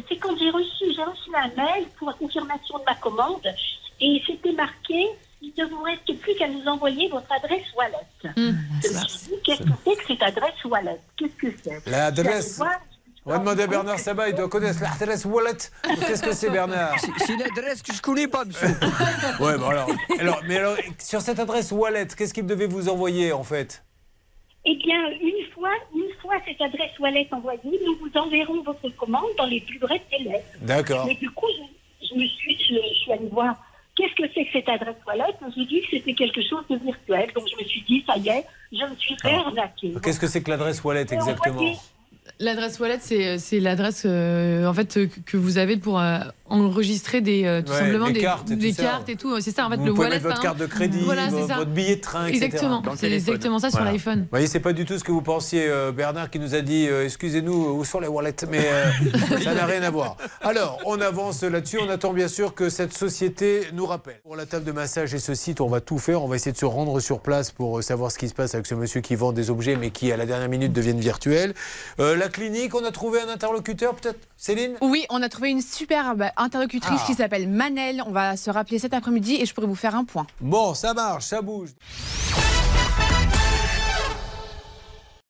C'est 0.10 0.18
quand 0.18 0.36
j'ai 0.38 0.50
reçu, 0.50 0.86
j'ai 0.94 1.04
reçu 1.04 1.30
un 1.36 1.48
mail 1.56 1.86
pour 1.98 2.10
la 2.10 2.14
confirmation 2.16 2.78
de 2.80 2.84
ma 2.86 2.96
commande 2.96 3.42
et 4.04 4.22
c'était 4.28 4.52
marqué 4.52 5.08
il 5.44 5.52
ne 5.58 5.66
vous 5.66 5.82
reste 5.84 6.20
plus 6.22 6.36
qu'à 6.36 6.48
nous 6.48 6.64
envoyer 6.66 7.10
votre 7.10 7.30
adresse 7.32 7.66
wallet. 7.76 7.98
Je 8.24 8.30
me 8.30 9.08
suis 9.08 9.28
dit, 9.28 9.34
qu'est-ce 9.44 9.64
que 9.64 9.70
c'est 9.86 9.96
que 9.96 10.08
cette 10.08 10.24
adresse 10.24 10.64
wallet 10.64 10.98
Qu'est-ce 11.18 11.36
que 11.36 11.48
c'est 11.62 11.86
L'adresse. 11.90 12.62
On 13.26 13.32
va 13.32 13.40
demander 13.40 13.64
à 13.64 13.68
Bernard 13.68 14.00
Sabat, 14.00 14.30
il 14.30 14.36
doit 14.36 14.48
connaître 14.50 14.82
l'adresse 14.82 15.26
wallet. 15.26 15.58
Qu'est-ce 15.84 16.24
que 16.24 16.34
c'est 16.34 16.50
Bernard 16.50 16.96
C'est 17.18 17.34
une 17.34 17.42
adresse 17.42 17.82
que 17.82 17.94
je 17.94 18.02
connais 18.02 18.28
pas, 18.28 18.46
monsieur. 18.46 18.70
Ouais, 19.42 19.58
bon 19.58 19.68
alors, 19.68 19.90
alors, 20.20 20.42
mais 20.48 20.58
alors, 20.58 20.78
sur 21.00 21.22
cette 21.22 21.40
adresse 21.40 21.72
wallet, 21.74 22.08
qu'est-ce 22.18 22.34
qu'il 22.34 22.46
devait 22.46 22.68
vous 22.68 22.88
envoyer 22.88 23.34
en 23.34 23.44
fait 23.44 23.84
Eh 24.66 24.76
bien, 24.78 25.10
une 25.22 25.46
fois, 25.54 25.72
une 25.94 26.14
fois 26.22 26.36
cette 26.46 26.62
adresse 26.62 26.98
wallet 27.00 27.28
envoyée, 27.32 27.60
nous 27.86 27.98
vous 27.98 28.18
enverrons 28.18 28.62
votre 28.64 28.88
commande 28.96 29.32
dans 29.38 29.46
les 29.46 29.60
plus 29.60 29.80
brefs 29.80 30.08
délais. 30.10 30.44
D'accord. 30.62 31.06
Mais 31.06 31.16
du 31.16 31.30
coup, 31.32 31.48
je, 32.02 32.08
je 32.08 32.16
me 32.16 32.26
suis, 32.28 32.58
je, 32.60 32.76
je 32.76 32.94
suis 33.02 33.12
allée 33.12 33.30
voir 33.30 33.56
qu'est-ce 33.96 34.16
que 34.16 34.30
c'est 34.34 34.46
que 34.46 34.52
cette 34.54 34.70
adresse 34.70 34.96
wallet. 35.08 35.24
et 35.30 35.52
J'ai 35.56 35.66
dit 35.66 35.82
que 35.82 35.88
c'était 35.92 36.14
quelque 36.14 36.42
chose 36.42 36.64
de 36.70 36.78
virtuel. 36.78 37.32
Donc 37.34 37.48
je 37.50 37.62
me 37.62 37.68
suis 37.68 37.82
dit, 37.82 38.04
ça 38.08 38.18
y 38.18 38.30
est, 38.30 38.46
je 38.72 38.84
me 38.86 38.96
suis 38.96 39.16
fait 39.22 39.34
arnaquer. 39.34 39.94
Qu'est-ce 40.02 40.20
que 40.20 40.28
c'est 40.28 40.44
que 40.44 40.50
l'adresse 40.50 40.84
wallet 40.84 41.02
exactement? 41.02 41.74
L'adresse 42.40 42.80
wallet, 42.80 42.98
c'est 43.02 43.38
c'est 43.38 43.60
l'adresse 43.60 44.04
euh, 44.06 44.66
en 44.66 44.74
fait 44.74 44.98
euh, 44.98 45.08
que- 45.26 45.38
vous 45.38 45.58
avez 45.58 45.78
pour 45.78 46.00
euh, 46.00 46.20
enregistrer 46.50 47.22
des 47.22 47.46
euh, 47.46 47.62
tout 47.62 47.72
Ouais, 47.72 47.80
simplement 47.80 48.08
des 48.08 48.14
des, 48.14 48.20
cartes 48.22 48.52
et 48.52 48.56
des 48.56 48.70
tout 48.72 48.78
ça. 48.78 48.84
cartes 48.84 49.10
et 49.10 49.16
tout. 49.16 49.40
C'est 49.42 49.52
ça 49.52 49.66
en 49.66 49.70
fait 49.70 49.78
Vous 49.78 49.86
le 49.86 49.92
pouvez 49.94 50.04
wallet. 50.08 50.16
mettre 50.16 50.24
votre 50.24 50.36
par 50.36 50.44
carte 50.44 50.58
de 50.58 50.66
crédit, 50.66 51.00
Voilà, 51.04 51.28
votre 51.28 51.66
billet 51.66 51.96
de 51.98 52.02
train, 52.02 52.28
etc. 52.28 52.46
Exactement. 52.46 52.84
C'est 52.98 53.12
exactement 53.12 53.60
ça 53.60 53.70
sur 53.72 53.84
l'iPhone. 53.84 54.22
Vous 54.22 54.28
voyez, 54.32 54.48
c'est 54.48 54.60
pas 54.60 54.74
du 54.74 54.86
tout 54.86 54.98
ce 54.98 55.04
que 55.04 55.12
vous 55.12 55.22
pensiez, 55.22 55.68
euh, 55.68 55.92
Bernard, 55.92 56.30
qui 56.30 56.40
nous 56.40 56.56
a 56.56 56.62
dit 56.62 56.88
euh, 56.90 57.06
excusez-nous, 57.06 57.54
où 57.78 57.86
sont 57.86 58.00
les 58.00 58.08
wallets? 58.08 58.34
Mais 58.50 58.60
euh, 58.66 58.86
ça 59.44 59.54
n'a 59.54 59.66
rien 59.66 59.84
à 59.84 59.90
voir. 59.90 60.18
Alors, 60.42 60.80
on 60.86 61.00
avance 61.02 61.44
là-dessus. 61.44 61.80
On 61.82 61.90
attend 61.90 62.14
bien 62.14 62.28
sûr 62.28 62.54
que 62.56 62.70
cette 62.70 62.94
société 62.98 63.62
nous 63.74 63.86
rappelle. 63.86 64.20
Pour 64.24 64.36
la 64.36 64.46
table 64.46 64.66
de 64.66 64.72
massage 64.72 65.14
et 65.14 65.20
ce 65.20 65.34
site, 65.36 65.62
on 65.62 65.68
va 65.68 65.82
tout 65.82 65.98
faire. 66.00 66.24
On 66.24 66.28
va 66.28 66.36
essayer 66.36 66.52
de 66.54 66.58
se 66.58 66.66
rendre 66.66 67.00
sur 67.00 67.20
place 67.20 67.52
pour 67.52 67.80
euh, 67.80 67.82
savoir 67.82 68.12
ce 68.12 68.18
qui 68.18 68.28
se 68.30 68.34
passe 68.34 68.54
avec 68.56 68.66
ce 68.66 68.76
monsieur 68.76 69.02
qui 69.02 69.16
vend 69.16 69.32
des 69.34 69.50
objets, 69.50 69.76
mais 69.76 69.92
qui, 69.92 70.12
à 70.12 70.18
la 70.18 70.26
dernière 70.26 70.50
minute, 70.50 70.74
deviennent 70.74 71.00
virtuels. 71.00 71.54
Euh, 72.14 72.18
la 72.18 72.30
clinique, 72.30 72.76
on 72.76 72.84
a 72.86 72.92
trouvé 72.92 73.20
un 73.22 73.30
interlocuteur, 73.30 73.96
peut-être? 73.96 74.20
Céline? 74.38 74.76
Oui, 74.82 75.06
on 75.10 75.22
a 75.22 75.30
trouvé 75.30 75.50
une 75.50 75.62
superbe 75.62 76.26
interlocutrice 76.38 77.00
Ah. 77.04 77.06
qui 77.08 77.14
s'appelle 77.16 77.48
Manel. 77.50 78.04
On 78.06 78.12
va 78.12 78.38
se 78.38 78.50
rappeler 78.52 78.80
cet 78.80 78.94
après-midi 78.94 79.36
et 79.42 79.46
je 79.46 79.54
pourrais 79.54 79.68
vous 79.68 79.76
faire 79.76 79.96
un 79.96 80.06
point. 80.06 80.28
Bon, 80.40 80.74
ça 80.74 80.94
marche, 80.94 81.26
ça 81.26 81.42
bouge. 81.42 81.70